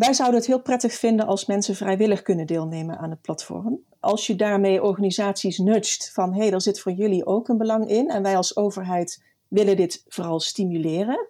Wij 0.01 0.13
zouden 0.13 0.39
het 0.39 0.47
heel 0.47 0.61
prettig 0.61 0.93
vinden 0.93 1.25
als 1.25 1.45
mensen 1.45 1.75
vrijwillig 1.75 2.21
kunnen 2.21 2.47
deelnemen 2.47 2.97
aan 2.97 3.09
het 3.09 3.21
platform. 3.21 3.79
Als 3.99 4.27
je 4.27 4.35
daarmee 4.35 4.83
organisaties 4.83 5.57
nudgt 5.57 6.11
van 6.13 6.33
hé, 6.33 6.39
hey, 6.39 6.49
daar 6.49 6.61
zit 6.61 6.79
voor 6.79 6.91
jullie 6.91 7.25
ook 7.25 7.47
een 7.47 7.57
belang 7.57 7.87
in 7.87 8.09
en 8.09 8.23
wij 8.23 8.35
als 8.35 8.55
overheid 8.55 9.23
willen 9.47 9.75
dit 9.75 10.03
vooral 10.07 10.39
stimuleren. 10.39 11.27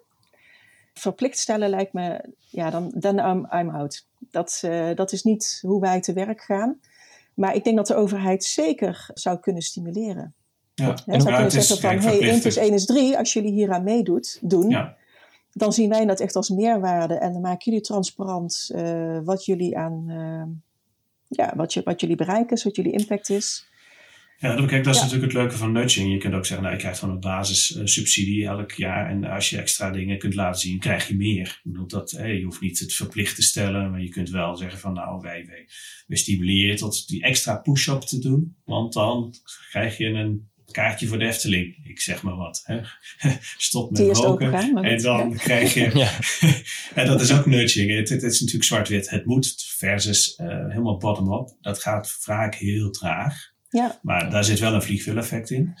Verplicht 0.94 1.38
stellen 1.38 1.70
lijkt 1.70 1.92
me, 1.92 2.34
ja, 2.38 2.70
dan, 2.70 2.92
dan 2.94 3.18
I'm, 3.18 3.48
I'm 3.60 3.70
out. 3.70 4.06
Dat, 4.18 4.62
uh, 4.64 4.94
dat 4.94 5.12
is 5.12 5.22
niet 5.22 5.58
hoe 5.62 5.80
wij 5.80 6.00
te 6.00 6.12
werk 6.12 6.40
gaan. 6.40 6.80
Maar 7.34 7.54
ik 7.54 7.64
denk 7.64 7.76
dat 7.76 7.86
de 7.86 7.94
overheid 7.94 8.44
zeker 8.44 9.10
zou 9.14 9.38
kunnen 9.38 9.62
stimuleren. 9.62 10.34
Ja, 10.74 10.96
ja 11.06 11.20
zou 11.20 11.34
kunnen 11.34 11.50
zeggen 11.50 11.78
van, 11.78 12.10
hé, 12.10 12.18
hey, 12.18 12.30
1 12.30 12.40
plus 12.40 12.56
1 12.56 12.72
is 12.72 12.86
3, 12.86 13.18
als 13.18 13.32
jullie 13.32 13.52
hier 13.52 13.72
aan 13.72 13.84
meedoet, 13.84 14.38
doen. 14.40 14.68
Ja. 14.68 14.96
Dan 15.52 15.72
zien 15.72 15.88
wij 15.88 16.06
dat 16.06 16.20
echt 16.20 16.36
als 16.36 16.48
meerwaarde 16.48 17.14
en 17.14 17.32
dan 17.32 17.42
maken 17.42 17.64
jullie 17.64 17.80
transparant 17.80 18.70
uh, 18.74 19.18
wat 19.24 19.44
jullie 19.44 19.76
aan, 19.76 20.04
uh, 20.08 20.44
ja, 21.28 21.52
wat, 21.56 21.72
je, 21.72 21.82
wat 21.84 22.00
jullie 22.00 22.16
bereiken, 22.16 22.62
wat 22.64 22.76
jullie 22.76 22.92
impact 22.92 23.30
is. 23.30 23.70
Ja, 24.42 24.66
kijk, 24.66 24.84
dat 24.84 24.94
is 24.94 25.00
natuurlijk 25.00 25.32
het 25.32 25.40
leuke 25.40 25.56
van 25.56 25.72
nudging. 25.72 26.12
Je 26.12 26.18
kunt 26.18 26.34
ook 26.34 26.46
zeggen, 26.46 26.62
nou, 26.62 26.76
je 26.76 26.80
krijgt 26.80 26.98
gewoon 26.98 27.14
een 27.14 27.20
basissubsidie 27.20 28.46
elk 28.46 28.72
jaar. 28.72 29.10
En 29.10 29.24
als 29.24 29.50
je 29.50 29.58
extra 29.58 29.90
dingen 29.90 30.18
kunt 30.18 30.34
laten 30.34 30.60
zien, 30.60 30.78
krijg 30.78 31.08
je 31.08 31.16
meer. 31.16 31.46
Ik 31.46 31.72
bedoel, 31.72 31.86
dat, 31.86 32.10
hey, 32.10 32.38
je 32.38 32.44
hoeft 32.44 32.60
niet 32.60 32.78
het 32.78 32.92
verplicht 32.92 33.34
te 33.34 33.42
stellen, 33.42 33.90
maar 33.90 34.02
je 34.02 34.08
kunt 34.08 34.30
wel 34.30 34.56
zeggen 34.56 34.78
van, 34.78 34.92
nou, 34.92 35.20
wij, 35.20 35.46
wij, 35.46 35.68
wij 36.06 36.16
stimuleren 36.16 36.70
je 36.70 36.76
tot 36.76 37.08
die 37.08 37.22
extra 37.22 37.56
push-up 37.56 38.00
te 38.00 38.18
doen. 38.18 38.56
Want 38.64 38.92
dan 38.92 39.34
krijg 39.70 39.96
je 39.96 40.06
een 40.06 40.50
kaartje 40.72 41.06
voor 41.06 41.18
de 41.18 41.24
Efteling. 41.24 41.76
Ik 41.84 42.00
zeg 42.00 42.22
maar 42.22 42.36
wat. 42.36 42.62
Hè? 42.64 42.80
Stop 43.56 43.90
met 43.90 44.16
roken. 44.16 44.54
en 44.84 45.02
dan 45.02 45.36
krijg 45.36 45.74
je... 45.74 45.90
ja. 45.98 46.10
en 47.02 47.06
dat 47.06 47.20
is 47.20 47.32
ook 47.32 47.46
nudging. 47.46 47.96
Het, 47.96 48.08
het, 48.08 48.22
is 48.22 48.40
natuurlijk 48.40 48.66
zwart-wit. 48.66 49.10
Het 49.10 49.24
moet 49.24 49.54
versus 49.76 50.38
uh, 50.38 50.46
helemaal 50.46 50.96
bottom-up. 50.96 51.56
Dat 51.60 51.82
gaat 51.82 52.10
vaak 52.10 52.54
heel 52.54 52.90
traag. 52.90 53.50
Ja. 53.68 53.98
Maar 54.02 54.30
daar 54.30 54.44
zit 54.44 54.58
wel 54.58 54.74
een 54.74 54.82
vliegwiel-effect 54.82 55.50
in. 55.50 55.74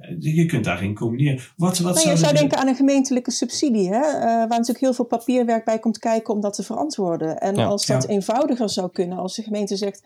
Eh, 0.00 0.16
je 0.18 0.46
kunt 0.46 0.64
daarin 0.64 0.94
combineren. 0.94 1.40
Wat, 1.56 1.78
wat 1.78 1.94
nou, 1.94 2.08
je 2.08 2.16
zou 2.16 2.34
denken 2.34 2.58
aan 2.58 2.68
een 2.68 2.76
gemeentelijke 2.76 3.30
subsidie, 3.30 3.88
hè? 3.88 4.00
Uh, 4.00 4.22
waar 4.22 4.48
natuurlijk 4.48 4.80
heel 4.80 4.94
veel 4.94 5.04
papierwerk 5.04 5.64
bij 5.64 5.78
komt 5.78 5.98
kijken 5.98 6.34
om 6.34 6.40
dat 6.40 6.54
te 6.54 6.62
verantwoorden. 6.62 7.38
En 7.38 7.56
als 7.56 7.86
dat 7.86 8.06
eenvoudiger 8.08 8.68
zou 8.68 8.90
kunnen, 8.92 9.18
als 9.18 9.36
de 9.36 9.42
gemeente 9.42 9.76
zegt: 9.76 10.02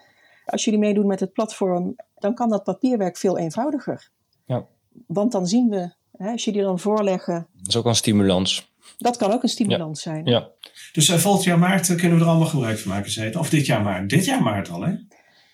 als 0.46 0.64
jullie 0.64 0.80
meedoen 0.80 1.06
met 1.06 1.20
het 1.20 1.32
platform, 1.32 1.96
dan 2.14 2.34
kan 2.34 2.48
dat 2.48 2.64
papierwerk 2.64 3.16
veel 3.16 3.38
eenvoudiger. 3.38 4.10
Ja. 4.44 4.66
Want 5.06 5.32
dan 5.32 5.46
zien 5.46 5.68
we, 5.68 5.90
hè, 6.16 6.30
als 6.30 6.44
jullie 6.44 6.62
dan 6.62 6.78
voorleggen. 6.78 7.46
Dat 7.52 7.68
is 7.68 7.76
ook 7.76 7.84
een 7.84 7.94
stimulans. 7.94 8.74
Dat 8.98 9.16
kan 9.16 9.32
ook 9.32 9.42
een 9.42 9.48
stimulans 9.48 10.02
zijn. 10.02 10.24
Ja. 10.24 10.48
Dus 10.92 11.08
uh, 11.08 11.16
volgend 11.16 11.44
jaar 11.44 11.58
maart 11.58 11.94
kunnen 11.94 12.18
we 12.18 12.24
er 12.24 12.30
allemaal 12.30 12.48
gebruik 12.48 12.78
van 12.78 12.92
maken, 12.92 13.10
zei 13.10 13.26
het. 13.26 13.36
Of 13.36 13.50
dit 13.50 13.66
jaar 13.66 13.82
maart. 13.82 14.10
Dit 14.10 14.24
jaar 14.24 14.42
maart 14.42 14.68
al, 14.70 14.82
hè? 14.82 14.94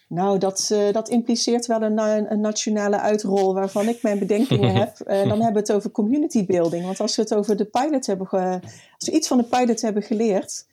Nou, 0.08 0.38
dat, 0.38 0.70
uh, 0.72 0.92
dat 0.92 1.08
impliceert 1.08 1.66
wel 1.66 1.82
een, 1.82 1.98
een, 2.32 2.40
nationale 2.40 3.00
uitrol 3.00 3.54
waarvan 3.54 3.88
ik 3.88 4.02
mijn 4.02 4.18
bedenkingen 4.18 4.74
heb. 4.80 4.96
Uh, 5.06 5.18
dan 5.18 5.28
hebben 5.28 5.52
we 5.52 5.58
het 5.58 5.72
over 5.72 5.90
community 5.90 6.46
building. 6.46 6.84
Want 6.84 7.00
als 7.00 7.16
we 7.16 7.22
het 7.22 7.34
over 7.34 7.56
de 7.56 7.64
pilot 7.64 8.06
hebben, 8.06 8.28
als 8.30 9.08
we 9.08 9.12
iets 9.12 9.28
van 9.28 9.36
de 9.36 9.44
pilot 9.44 9.80
hebben 9.80 10.02
geleerd, 10.02 10.66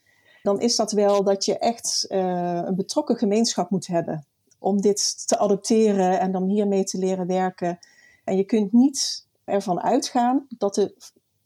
dan 0.44 0.62
is 0.62 0.76
dat 0.76 0.92
wel 0.92 1.24
dat 1.24 1.46
je 1.46 1.58
echt 1.58 2.06
uh, 2.10 2.62
een 2.66 2.76
betrokken 2.76 3.18
gemeenschap 3.18 3.70
moet 3.70 3.88
hebben 3.88 4.26
om 4.60 4.82
dit 4.82 5.28
te 5.28 5.38
adopteren 5.38 6.20
en 6.20 6.32
dan 6.32 6.48
hiermee 6.48 6.84
te 6.84 6.98
leren 6.98 7.28
werken. 7.28 7.80
En 8.24 8.38
je 8.38 8.44
kunt 8.44 8.72
niet 8.72 9.26
ervan 9.44 9.82
uitgaan 9.82 10.46
dat 10.58 10.76
de 10.76 10.96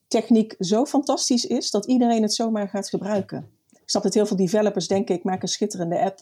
techniek 0.07 0.55
zo 0.59 0.85
fantastisch 0.85 1.45
is 1.45 1.71
dat 1.71 1.85
iedereen 1.85 2.21
het 2.21 2.33
zomaar 2.33 2.69
gaat 2.69 2.89
gebruiken. 2.89 3.49
Ik 3.71 3.89
snap 3.89 4.03
dat 4.03 4.13
heel 4.13 4.25
veel 4.25 4.37
developers 4.37 4.87
denken, 4.87 5.15
ik 5.15 5.23
maak 5.23 5.41
een 5.41 5.47
schitterende 5.47 5.99
app 5.99 6.19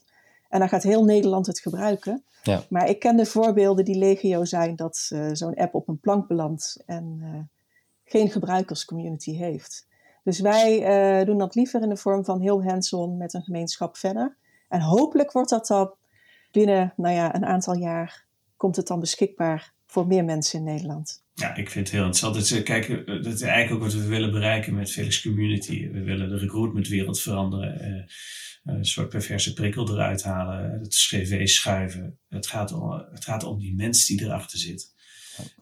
en 0.50 0.60
dan 0.60 0.70
gaat 0.70 0.84
heel 0.84 1.04
Nederland 1.04 1.48
het 1.48 1.60
gebruiken. 1.60 2.24
Ja. 2.44 2.64
Maar 2.70 2.90
ik 2.90 3.00
ken 3.00 3.16
de 3.18 3.26
voorbeelden 3.26 3.86
die 3.86 3.98
legio 3.98 4.46
zijn 4.46 4.76
dat 4.76 5.10
uh, 5.14 5.30
zo'n 5.32 5.56
app 5.56 5.74
op 5.76 5.88
een 5.88 6.00
plank 6.00 6.28
belandt 6.28 6.84
en 6.86 7.20
uh, 7.22 7.40
geen 8.04 8.30
gebruikerscommunity 8.30 9.36
heeft. 9.36 9.88
Dus 10.24 10.40
wij 10.40 11.20
uh, 11.20 11.26
doen 11.26 11.38
dat 11.38 11.56
liever 11.56 11.82
in 11.82 11.90
de 11.90 11.98
vorm 11.98 12.26
van 12.26 12.42
heel 12.42 12.64
hands-on 12.64 13.18
met 13.18 13.34
een 13.34 13.42
gemeenschap 13.42 13.98
verder. 13.98 14.38
En 14.68 14.82
hopelijk 14.82 15.32
wordt 15.32 15.50
dat 15.50 15.68
dan 15.68 15.94
binnen 16.52 16.94
nou 16.96 17.16
ja, 17.16 17.36
een 17.36 17.46
aantal 17.46 17.76
jaar 17.76 18.26
komt 18.56 18.76
het 18.76 18.88
dan 18.88 19.00
beschikbaar 19.00 19.74
voor 19.86 20.08
meer 20.08 20.26
mensen 20.26 20.60
in 20.60 20.66
Nederland. 20.66 21.24
Ja, 21.34 21.56
ik 21.56 21.70
vind 21.70 21.88
het 21.88 21.96
heel 21.96 22.06
interessant. 22.06 22.36
Is, 22.36 22.64
kijk, 22.64 23.06
dat 23.06 23.34
is 23.34 23.42
eigenlijk 23.42 23.72
ook 23.72 23.92
wat 23.92 24.02
we 24.02 24.08
willen 24.08 24.32
bereiken 24.32 24.76
met 24.76 24.92
Felix 24.92 25.22
Community. 25.22 25.90
We 25.92 26.04
willen 26.04 26.30
de 26.30 26.38
recruitmentwereld 26.38 27.22
veranderen 27.22 28.06
een 28.64 28.86
soort 28.86 29.10
perverse 29.10 29.54
prikkel 29.54 29.92
eruit 29.92 30.24
halen, 30.24 30.72
het 30.72 30.96
cv 30.96 31.48
schuiven. 31.48 32.20
Het 32.30 32.48
gaat, 32.48 32.72
om, 32.72 32.92
het 32.92 33.24
gaat 33.24 33.44
om 33.44 33.60
die 33.60 33.76
mens 33.76 34.06
die 34.06 34.24
erachter 34.24 34.60
zit. 34.60 34.94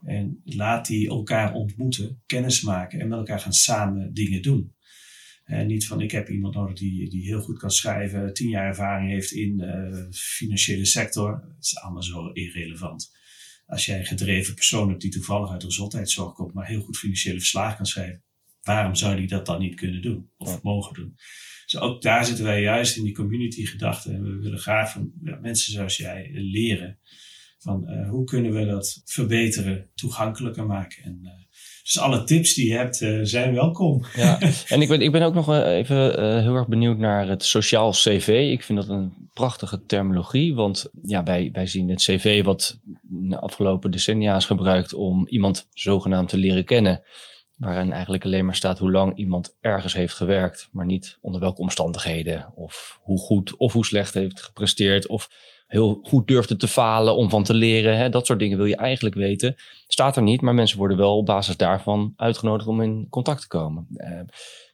En 0.06 0.42
laat 0.44 0.88
die 0.88 1.10
elkaar 1.10 1.54
ontmoeten, 1.54 2.22
kennis 2.26 2.62
maken 2.62 3.00
en 3.00 3.08
met 3.08 3.18
elkaar 3.18 3.40
gaan 3.40 3.54
samen 3.54 4.14
dingen 4.14 4.42
doen. 4.42 4.74
En 5.44 5.68
niet 5.68 5.88
van 5.88 6.02
ik 6.02 6.12
heb 6.12 6.30
iemand 6.30 6.56
nodig 6.56 6.78
die, 6.78 7.10
die 7.10 7.24
heel 7.24 7.42
goed 7.42 7.60
kan 7.60 7.72
schrijven, 7.72 8.34
tien 8.34 8.50
jaar 8.50 8.68
ervaring 8.68 9.12
heeft 9.12 9.32
in 9.32 9.58
de 9.58 10.08
financiële 10.12 10.86
sector. 10.86 11.32
Dat 11.56 11.64
is 11.64 11.78
allemaal 11.78 12.04
zo 12.04 12.32
irrelevant. 12.32 13.12
Als 13.66 13.86
jij 13.86 14.00
een 14.00 14.06
gedreven 14.06 14.54
persoon 14.54 14.90
hebt 14.90 15.02
die 15.02 15.12
toevallig 15.12 15.52
uit 15.52 15.62
de 15.62 15.68
gezondheidszorg 15.68 16.34
komt, 16.34 16.54
maar 16.54 16.68
heel 16.68 16.82
goed 16.82 16.98
financiële 16.98 17.40
verslagen 17.40 17.78
kan 17.78 17.86
schrijven, 17.86 18.24
waarom 18.62 18.96
zou 18.96 19.16
die 19.16 19.28
dat 19.28 19.46
dan 19.46 19.60
niet 19.60 19.76
kunnen 19.76 20.02
doen 20.02 20.30
of 20.38 20.62
mogen 20.62 20.94
doen? 20.94 21.16
Dus 21.66 21.78
ook 21.78 22.02
daar 22.02 22.26
zitten 22.26 22.46
wij 22.46 22.62
juist 22.62 22.98
in 22.98 23.04
die 23.04 23.14
community 23.14 23.66
gedachten. 23.66 24.14
En 24.14 24.24
we 24.24 24.38
willen 24.38 24.60
graag 24.60 24.92
van 24.92 25.12
ja, 25.24 25.40
mensen 25.42 25.74
zoals 25.74 25.98
jij 25.98 26.30
leren. 26.34 27.00
Van 27.60 27.86
uh, 27.90 28.10
hoe 28.10 28.24
kunnen 28.24 28.54
we 28.54 28.66
dat 28.66 29.02
verbeteren, 29.06 29.90
toegankelijker 29.96 30.66
maken. 30.66 31.04
En, 31.04 31.20
uh, 31.24 31.30
dus 31.84 32.00
alle 32.00 32.24
tips 32.24 32.54
die 32.54 32.68
je 32.68 32.78
hebt 32.78 33.02
uh, 33.02 33.20
zijn 33.24 33.54
welkom. 33.54 34.06
Ja, 34.16 34.40
en 34.68 34.82
ik 34.82 34.88
ben, 34.88 35.02
ik 35.02 35.12
ben 35.12 35.22
ook 35.22 35.34
nog 35.34 35.56
even 35.56 35.96
heel 36.42 36.56
erg 36.56 36.68
benieuwd 36.68 36.98
naar 36.98 37.28
het 37.28 37.44
sociaal 37.44 37.92
cv. 37.92 38.50
Ik 38.52 38.64
vind 38.64 38.80
dat 38.80 38.90
een 38.90 39.14
prachtige 39.34 39.86
terminologie. 39.86 40.56
Want 40.56 40.90
ja, 41.02 41.24
wij, 41.24 41.50
wij 41.54 41.68
zien 41.68 41.90
het 41.90 42.02
cv 42.02 42.44
wat 42.44 42.80
de 43.02 43.40
afgelopen 43.40 43.92
decennia 43.92 44.36
is 44.36 44.46
gebruikt 44.46 44.94
om 44.94 45.28
iemand 45.28 45.68
zogenaamd 45.74 46.30
te 46.30 46.38
leren 46.38 46.66
kennen 46.66 47.04
waarin 47.60 47.92
eigenlijk 47.92 48.26
alleen 48.26 48.46
maar 48.46 48.56
staat 48.56 48.80
hoe 48.80 48.92
lang 48.92 49.18
iemand 49.18 49.58
ergens 49.62 49.94
heeft 49.94 50.14
gewerkt, 50.14 50.70
maar 50.72 50.86
niet 50.86 51.18
onder 51.22 51.42
welke 51.42 51.62
omstandigheden 51.62 52.52
of 52.56 53.00
hoe 53.02 53.20
goed 53.20 53.58
of 53.58 53.74
hoe 53.74 53.86
slecht 53.86 54.14
heeft 54.14 54.42
gepresteerd 54.42 55.08
of 55.08 55.30
heel 55.70 56.00
goed 56.04 56.28
durfde 56.28 56.56
te 56.56 56.68
falen 56.68 57.16
om 57.16 57.30
van 57.30 57.44
te 57.44 57.54
leren. 57.54 57.98
Hè? 57.98 58.10
Dat 58.10 58.26
soort 58.26 58.40
dingen 58.40 58.58
wil 58.58 58.66
je 58.66 58.76
eigenlijk 58.76 59.16
weten. 59.16 59.56
Staat 59.88 60.16
er 60.16 60.22
niet, 60.22 60.42
maar 60.42 60.54
mensen 60.54 60.78
worden 60.78 60.98
wel 60.98 61.18
op 61.18 61.26
basis 61.26 61.58
daarvan 61.58 62.14
uitgenodigd 62.16 62.68
om 62.68 62.82
in 62.82 63.08
contact 63.10 63.42
te 63.42 63.48
komen. 63.48 63.88
Uh, 63.96 64.20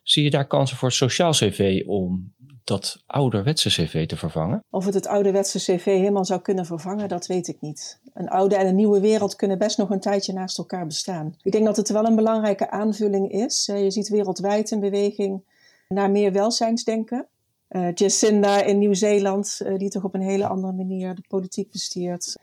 zie 0.04 0.24
je 0.24 0.30
daar 0.30 0.48
kansen 0.48 0.78
voor 0.78 0.88
het 0.88 0.98
sociaal 0.98 1.32
cv 1.32 1.84
om 1.86 2.34
dat 2.64 3.04
ouderwetse 3.06 3.70
cv 3.70 4.08
te 4.08 4.18
vervangen? 4.18 4.64
Of 4.70 4.86
het 4.86 4.94
het 4.94 5.08
ouderwetse 5.08 5.60
cv 5.60 5.86
helemaal 5.86 6.26
zou 6.26 6.42
kunnen 6.42 6.66
vervangen, 6.66 7.08
dat 7.08 7.28
weet 7.28 7.48
ik 7.48 7.62
niet. 7.62 8.00
Een 8.14 8.30
oude 8.30 8.56
en 8.56 8.68
een 8.68 8.76
nieuwe 8.76 9.00
wereld 9.00 9.36
kunnen 9.36 9.58
best 9.58 9.78
nog 9.78 9.90
een 9.90 10.00
tijdje 10.00 10.34
naast 10.34 10.58
elkaar 10.58 10.86
bestaan. 10.86 11.36
Ik 11.42 11.52
denk 11.52 11.66
dat 11.66 11.78
het 11.78 11.90
wel 11.90 12.06
een 12.06 12.16
belangrijke 12.16 12.70
aanvulling 12.70 13.32
is. 13.32 13.66
Je 13.66 13.92
ziet 13.92 14.10
wereldwijd 14.10 14.72
een 14.72 14.80
beweging 14.80 15.44
naar 15.88 16.12
meer 16.12 16.32
welzijnsdenken. 16.32 17.28
Uh, 17.70 17.94
Jacinda 17.94 18.64
in 18.64 18.78
Nieuw-Zeeland, 18.78 19.60
uh, 19.64 19.78
die 19.78 19.90
toch 19.90 20.04
op 20.04 20.14
een 20.14 20.22
hele 20.22 20.48
andere 20.48 20.74
manier 20.74 21.16
de 21.16 21.24
politiek 21.28 21.72
bestiert. 21.72 22.36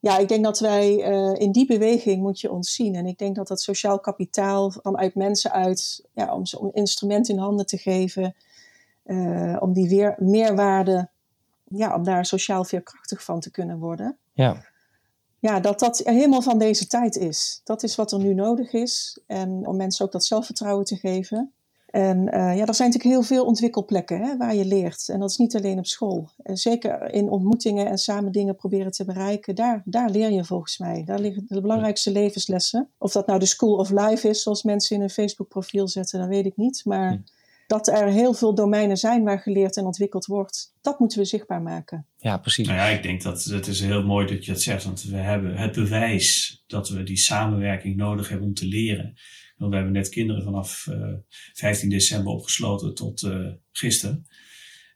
Ja, 0.00 0.18
ik 0.18 0.28
denk 0.28 0.44
dat 0.44 0.58
wij 0.58 1.10
uh, 1.10 1.34
in 1.34 1.52
die 1.52 1.66
beweging 1.66 2.22
moet 2.22 2.40
je 2.40 2.50
ons 2.50 2.74
zien. 2.74 2.94
En 2.94 3.06
ik 3.06 3.18
denk 3.18 3.36
dat 3.36 3.48
dat 3.48 3.60
sociaal 3.60 4.00
kapitaal 4.00 4.70
vanuit 4.70 5.14
mensen 5.14 5.52
uit, 5.52 6.06
ja, 6.12 6.34
om 6.34 6.46
ze 6.46 6.60
een 6.60 6.72
instrument 6.72 7.28
in 7.28 7.38
handen 7.38 7.66
te 7.66 7.78
geven, 7.78 8.34
om 9.60 9.72
die 9.72 9.88
weer 9.88 10.14
meerwaarde, 10.18 11.08
ja, 11.64 11.94
om 11.94 12.04
daar 12.04 12.26
sociaal 12.26 12.64
veerkrachtig 12.64 13.24
van 13.24 13.40
te 13.40 13.50
kunnen 13.50 13.78
worden. 13.78 14.18
Ja. 14.32 14.64
Ja, 15.38 15.60
dat 15.60 15.78
dat 15.78 15.98
helemaal 15.98 16.42
van 16.42 16.58
deze 16.58 16.86
tijd 16.86 17.16
is. 17.16 17.60
Dat 17.64 17.82
is 17.82 17.94
wat 17.96 18.12
er 18.12 18.18
nu 18.18 18.34
nodig 18.34 18.72
is. 18.72 19.20
En 19.26 19.66
om 19.66 19.76
mensen 19.76 20.04
ook 20.04 20.12
dat 20.12 20.24
zelfvertrouwen 20.24 20.84
te 20.84 20.96
geven. 20.96 21.52
En 21.90 22.18
uh, 22.18 22.32
ja, 22.32 22.66
er 22.66 22.74
zijn 22.74 22.90
natuurlijk 22.90 23.02
heel 23.02 23.22
veel 23.22 23.44
ontwikkelplekken 23.44 24.20
hè, 24.20 24.36
waar 24.36 24.54
je 24.54 24.64
leert. 24.64 25.08
En 25.08 25.20
dat 25.20 25.30
is 25.30 25.36
niet 25.36 25.56
alleen 25.56 25.78
op 25.78 25.86
school. 25.86 26.30
En 26.42 26.56
zeker 26.56 27.12
in 27.12 27.30
ontmoetingen 27.30 27.86
en 27.86 27.98
samen 27.98 28.32
dingen 28.32 28.56
proberen 28.56 28.90
te 28.90 29.04
bereiken, 29.04 29.54
daar, 29.54 29.82
daar 29.84 30.10
leer 30.10 30.30
je 30.30 30.44
volgens 30.44 30.78
mij. 30.78 31.02
Daar 31.04 31.18
liggen 31.18 31.44
de 31.48 31.60
belangrijkste 31.60 32.12
levenslessen. 32.12 32.88
Of 32.98 33.12
dat 33.12 33.26
nou 33.26 33.38
de 33.38 33.46
School 33.46 33.76
of 33.76 33.90
Life 33.90 34.28
is, 34.28 34.42
zoals 34.42 34.62
mensen 34.62 34.96
in 34.96 35.02
een 35.02 35.10
Facebook-profiel 35.10 35.88
zetten, 35.88 36.20
dat 36.20 36.28
weet 36.28 36.46
ik 36.46 36.56
niet. 36.56 36.82
Maar 36.84 37.10
hm. 37.10 37.18
dat 37.66 37.88
er 37.88 38.06
heel 38.06 38.34
veel 38.34 38.54
domeinen 38.54 38.96
zijn 38.96 39.24
waar 39.24 39.38
geleerd 39.38 39.76
en 39.76 39.86
ontwikkeld 39.86 40.26
wordt, 40.26 40.74
dat 40.80 40.98
moeten 40.98 41.18
we 41.18 41.24
zichtbaar 41.24 41.62
maken. 41.62 42.06
Ja, 42.16 42.38
precies. 42.38 42.66
Nou 42.66 42.78
ja, 42.78 42.86
ik 42.86 43.02
denk 43.02 43.22
dat 43.22 43.44
het 43.44 43.66
is 43.66 43.80
heel 43.80 44.02
mooi 44.02 44.26
dat 44.26 44.44
je 44.44 44.52
dat 44.52 44.60
zegt, 44.60 44.84
want 44.84 45.02
we 45.02 45.16
hebben 45.16 45.56
het 45.56 45.72
bewijs 45.72 46.62
dat 46.66 46.88
we 46.88 47.02
die 47.02 47.18
samenwerking 47.18 47.96
nodig 47.96 48.28
hebben 48.28 48.46
om 48.46 48.54
te 48.54 48.66
leren. 48.66 49.14
Want 49.60 49.72
we 49.72 49.78
hebben 49.78 49.94
net 49.94 50.08
kinderen 50.08 50.42
vanaf 50.42 50.86
uh, 50.86 51.02
eh, 51.02 51.14
15 51.52 51.88
december 51.88 52.32
opgesloten 52.32 52.94
tot 52.94 53.22
uh, 53.22 53.48
gisteren. 53.72 54.26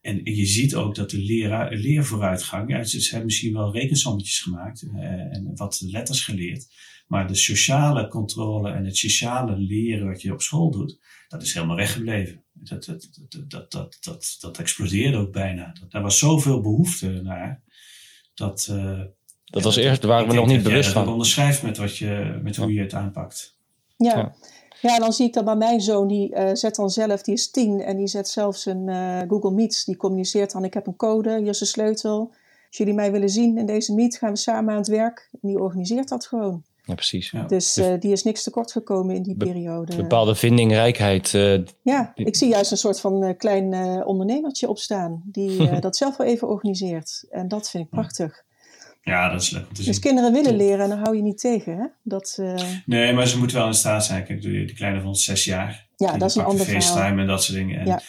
En 0.00 0.20
je 0.24 0.46
ziet 0.46 0.74
ook 0.74 0.94
dat 0.94 1.10
de 1.10 1.18
leraar, 1.18 1.74
leervooruitgang, 1.74 2.70
ja, 2.70 2.84
ze, 2.84 3.08
hebben 3.08 3.24
misschien 3.24 3.52
wel 3.52 3.72
rekensommetjes 3.72 4.40
gemaakt 4.40 4.82
uh, 4.82 5.02
en 5.02 5.50
wat 5.54 5.80
letters 5.80 6.24
geleerd. 6.24 6.66
Maar 7.06 7.26
de 7.26 7.34
sociale 7.34 8.08
controle 8.08 8.70
en 8.70 8.84
het 8.84 8.96
sociale 8.96 9.56
leren 9.56 10.06
wat 10.06 10.22
je 10.22 10.32
op 10.32 10.42
school 10.42 10.70
doet, 10.70 10.98
dat 11.28 11.42
is 11.42 11.54
helemaal 11.54 11.76
weggebleven. 11.76 12.44
Dat, 12.52 12.84
dat, 12.84 13.08
dat, 13.28 13.50
dat, 13.50 13.72
dat, 13.72 13.98
dat, 14.00 14.36
dat 14.40 14.58
explodeerde 14.58 15.16
ook 15.16 15.32
bijna. 15.32 15.72
Dat, 15.80 15.90
daar 15.90 16.02
was 16.02 16.18
zoveel 16.18 16.60
behoefte 16.60 17.20
naar. 17.22 17.62
Dat, 18.34 18.68
uh, 18.70 19.02
dat 19.44 19.62
was 19.62 19.76
eerst, 19.76 20.00
daar 20.00 20.10
waren 20.10 20.28
we 20.28 20.34
nog 20.34 20.46
niet 20.46 20.62
bewust 20.62 20.90
van. 20.90 21.02
Dat 21.02 21.12
onderschrijft 21.12 21.62
met, 21.62 21.76
wat 21.76 21.96
je, 21.96 22.40
met 22.42 22.56
hoe 22.56 22.72
je 22.72 22.80
het 22.80 22.94
aanpakt. 22.94 23.53
Ja. 24.04 24.16
ja. 24.16 24.34
Ja, 24.90 24.98
dan 24.98 25.12
zie 25.12 25.26
ik 25.26 25.32
dat 25.32 25.44
bij 25.44 25.56
mijn 25.56 25.80
zoon, 25.80 26.08
die 26.08 26.30
uh, 26.30 26.50
zet 26.52 26.74
dan 26.74 26.90
zelf, 26.90 27.22
die 27.22 27.34
is 27.34 27.50
tien 27.50 27.80
en 27.80 27.96
die 27.96 28.06
zet 28.06 28.28
zelfs 28.28 28.66
een 28.66 28.88
uh, 28.88 29.18
Google 29.28 29.50
Meets. 29.50 29.84
Die 29.84 29.96
communiceert 29.96 30.52
dan, 30.52 30.64
ik 30.64 30.74
heb 30.74 30.86
een 30.86 30.96
code, 30.96 31.38
hier 31.38 31.48
is 31.48 31.60
een 31.60 31.66
sleutel. 31.66 32.32
Als 32.66 32.76
jullie 32.76 32.94
mij 32.94 33.12
willen 33.12 33.28
zien 33.28 33.58
in 33.58 33.66
deze 33.66 33.94
meet, 33.94 34.16
gaan 34.16 34.30
we 34.30 34.36
samen 34.36 34.72
aan 34.72 34.78
het 34.78 34.88
werk. 34.88 35.28
En 35.32 35.48
die 35.48 35.58
organiseert 35.58 36.08
dat 36.08 36.26
gewoon. 36.26 36.62
Ja, 36.84 36.94
precies. 36.94 37.30
Ja. 37.30 37.42
Dus 37.46 37.78
uh, 37.78 37.94
die 37.98 38.12
is 38.12 38.22
niks 38.22 38.42
tekort 38.42 38.72
gekomen 38.72 39.14
in 39.14 39.22
die 39.22 39.36
Be 39.36 39.44
periode. 39.44 39.96
Bepaalde 39.96 40.34
vindingrijkheid. 40.34 41.30
ja, 41.82 42.12
ik 42.14 42.36
zie 42.36 42.48
juist 42.48 42.70
een 42.70 42.76
soort 42.76 43.00
van 43.00 43.36
klein 43.36 43.74
ondernemertje 44.04 44.68
opstaan. 44.68 45.22
Die 45.24 45.70
dat 45.80 45.96
zelf 45.96 46.16
wel 46.16 46.26
even 46.26 46.48
organiseert. 46.48 47.24
En 47.30 47.48
dat 47.48 47.70
vind 47.70 47.84
ik 47.84 47.90
prachtig. 47.90 48.44
Ja, 49.04 49.28
dat 49.28 49.42
is 49.42 49.50
leuk 49.50 49.62
om 49.62 49.68
te 49.68 49.74
dus 49.74 49.84
zien. 49.84 49.92
Dus 49.92 50.02
kinderen 50.02 50.32
willen 50.32 50.56
leren 50.56 50.80
en 50.80 50.88
dan 50.88 50.98
hou 50.98 51.16
je 51.16 51.22
niet 51.22 51.38
tegen, 51.38 51.76
hè? 51.76 51.86
Dat, 52.02 52.36
uh... 52.40 52.54
Nee, 52.86 53.12
maar 53.12 53.26
ze 53.26 53.38
moeten 53.38 53.56
wel 53.56 53.66
in 53.66 53.74
staat 53.74 54.04
zijn. 54.04 54.24
Kijk, 54.24 54.42
die 54.42 54.74
kleine 54.74 55.00
van 55.00 55.14
zes 55.14 55.44
jaar. 55.44 55.86
Ja, 55.96 56.16
dat 56.16 56.30
is 56.30 56.36
een 56.36 56.44
ander 56.44 56.66
FaceTime 56.66 56.92
verhaal. 56.92 57.18
en 57.18 57.26
dat 57.26 57.44
soort 57.44 57.58
dingen. 57.58 57.80
En 57.80 57.86
ja. 57.86 58.00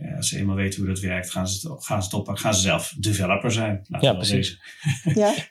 Ja, 0.00 0.16
als 0.16 0.28
ze 0.28 0.38
eenmaal 0.38 0.56
weten 0.56 0.80
hoe 0.80 0.88
dat 0.88 1.00
werkt, 1.00 1.30
gaan 1.30 1.48
ze 1.48 1.68
het, 1.68 1.84
gaan 1.84 2.02
ze 2.02 2.08
het 2.08 2.18
oppakken. 2.18 2.44
Gaan 2.44 2.54
ze 2.54 2.60
zelf 2.60 2.94
developer 2.98 3.52
zijn. 3.52 3.86
ja, 4.00 4.12
precies. 4.12 4.60
Ja. 5.14 5.34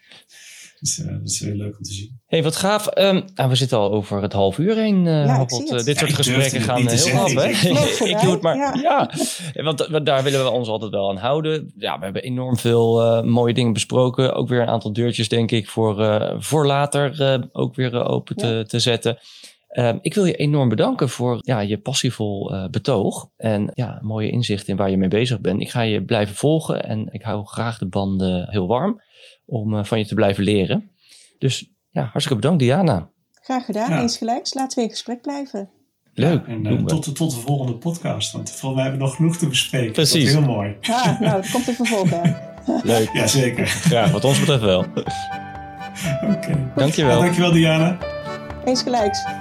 Dus 0.85 0.99
uh, 0.99 1.07
dat 1.07 1.29
is 1.29 1.39
heel 1.39 1.55
leuk 1.55 1.77
om 1.77 1.83
te 1.83 1.93
zien. 1.93 2.19
hey, 2.25 2.43
wat 2.43 2.55
gaaf. 2.55 2.97
Um, 2.97 3.23
nou, 3.35 3.49
we 3.49 3.55
zitten 3.55 3.77
al 3.77 3.91
over 3.91 4.21
het 4.21 4.33
half 4.33 4.57
uur 4.57 4.75
heen. 4.75 5.05
Uh, 5.05 5.25
ja, 5.25 5.39
uh, 5.39 5.83
dit 5.83 5.97
soort 5.97 6.13
gesprekken 6.13 6.61
gaan 6.61 6.87
heel 6.87 7.19
af. 7.19 7.33
Hè? 7.33 7.49
ik 8.13 8.21
doe 8.21 8.31
het 8.31 8.41
maar. 8.41 8.55
Ja. 8.55 8.73
ja. 9.53 9.63
Want, 9.63 10.05
daar 10.05 10.23
willen 10.23 10.43
we 10.43 10.49
ons 10.49 10.67
altijd 10.67 10.91
wel 10.91 11.09
aan 11.09 11.17
houden. 11.17 11.73
Ja, 11.77 11.97
we 11.97 12.03
hebben 12.03 12.23
enorm 12.23 12.57
veel 12.57 13.23
mooie 13.23 13.53
dingen 13.53 13.73
besproken. 13.73 14.33
Ook 14.33 14.47
weer 14.47 14.61
een 14.61 14.67
aantal 14.67 14.93
deurtjes, 14.93 15.29
denk 15.29 15.51
ik, 15.51 15.69
voor, 15.69 16.35
voor 16.39 16.65
later 16.65 17.49
ook 17.51 17.75
weer 17.75 18.05
open 18.05 18.35
ja. 18.37 18.47
te, 18.47 18.65
te 18.67 18.79
zetten. 18.79 19.17
Um, 19.77 19.99
ik 20.01 20.13
wil 20.13 20.25
je 20.25 20.35
enorm 20.35 20.69
bedanken 20.69 21.09
voor 21.09 21.37
ja, 21.41 21.59
je 21.59 21.77
passievol 21.77 22.53
uh, 22.53 22.67
betoog 22.67 23.29
en 23.37 23.71
ja, 23.73 23.99
mooie 24.01 24.29
inzicht 24.29 24.67
in 24.67 24.75
waar 24.75 24.89
je 24.89 24.97
mee 24.97 25.09
bezig 25.09 25.41
bent. 25.41 25.61
Ik 25.61 25.69
ga 25.69 25.81
je 25.81 26.03
blijven 26.03 26.35
volgen 26.35 26.83
en 26.83 27.07
ik 27.11 27.21
hou 27.21 27.45
graag 27.45 27.77
de 27.77 27.87
banden 27.87 28.49
heel 28.49 28.67
warm 28.67 29.01
om 29.51 29.73
uh, 29.73 29.83
van 29.83 29.99
je 29.99 30.05
te 30.05 30.13
blijven 30.13 30.43
leren. 30.43 30.91
Dus 31.37 31.71
ja, 31.89 32.01
hartstikke 32.01 32.35
bedankt 32.35 32.59
Diana. 32.59 33.09
Graag 33.41 33.65
gedaan, 33.65 33.89
ja. 33.89 34.01
eens 34.01 34.17
gelijks. 34.17 34.53
Laten 34.53 34.77
we 34.77 34.83
in 34.83 34.89
gesprek 34.89 35.21
blijven. 35.21 35.69
Leuk. 36.13 36.47
Ja, 36.47 36.53
en 36.53 36.65
uh, 36.65 36.85
tot, 36.85 37.05
de, 37.05 37.11
tot 37.11 37.31
de 37.31 37.39
volgende 37.39 37.73
podcast, 37.73 38.31
want 38.31 38.49
volgens 38.49 38.73
mij 38.73 38.81
hebben 38.81 38.99
we 38.99 39.05
nog 39.07 39.15
genoeg 39.15 39.37
te 39.37 39.47
bespreken. 39.47 39.91
Precies. 39.91 40.13
Dat 40.13 40.23
is 40.23 40.33
heel 40.33 40.55
mooi. 40.55 40.75
Ja, 40.81 41.17
nou, 41.19 41.41
het 41.41 41.51
komt 41.51 41.67
er 41.67 41.73
vervolg 41.73 42.13
aan. 42.23 42.35
Leuk. 42.83 43.09
Jazeker. 43.13 43.87
Ja, 43.89 44.11
wat 44.11 44.23
ons 44.23 44.39
betreft 44.39 44.63
wel. 44.63 44.79
Oké. 44.85 45.05
Okay. 46.31 46.71
Dankjewel. 46.75 47.17
Ja, 47.17 47.23
dankjewel 47.23 47.51
Diana. 47.51 47.97
Eens 48.65 48.81
gelijks. 48.81 49.40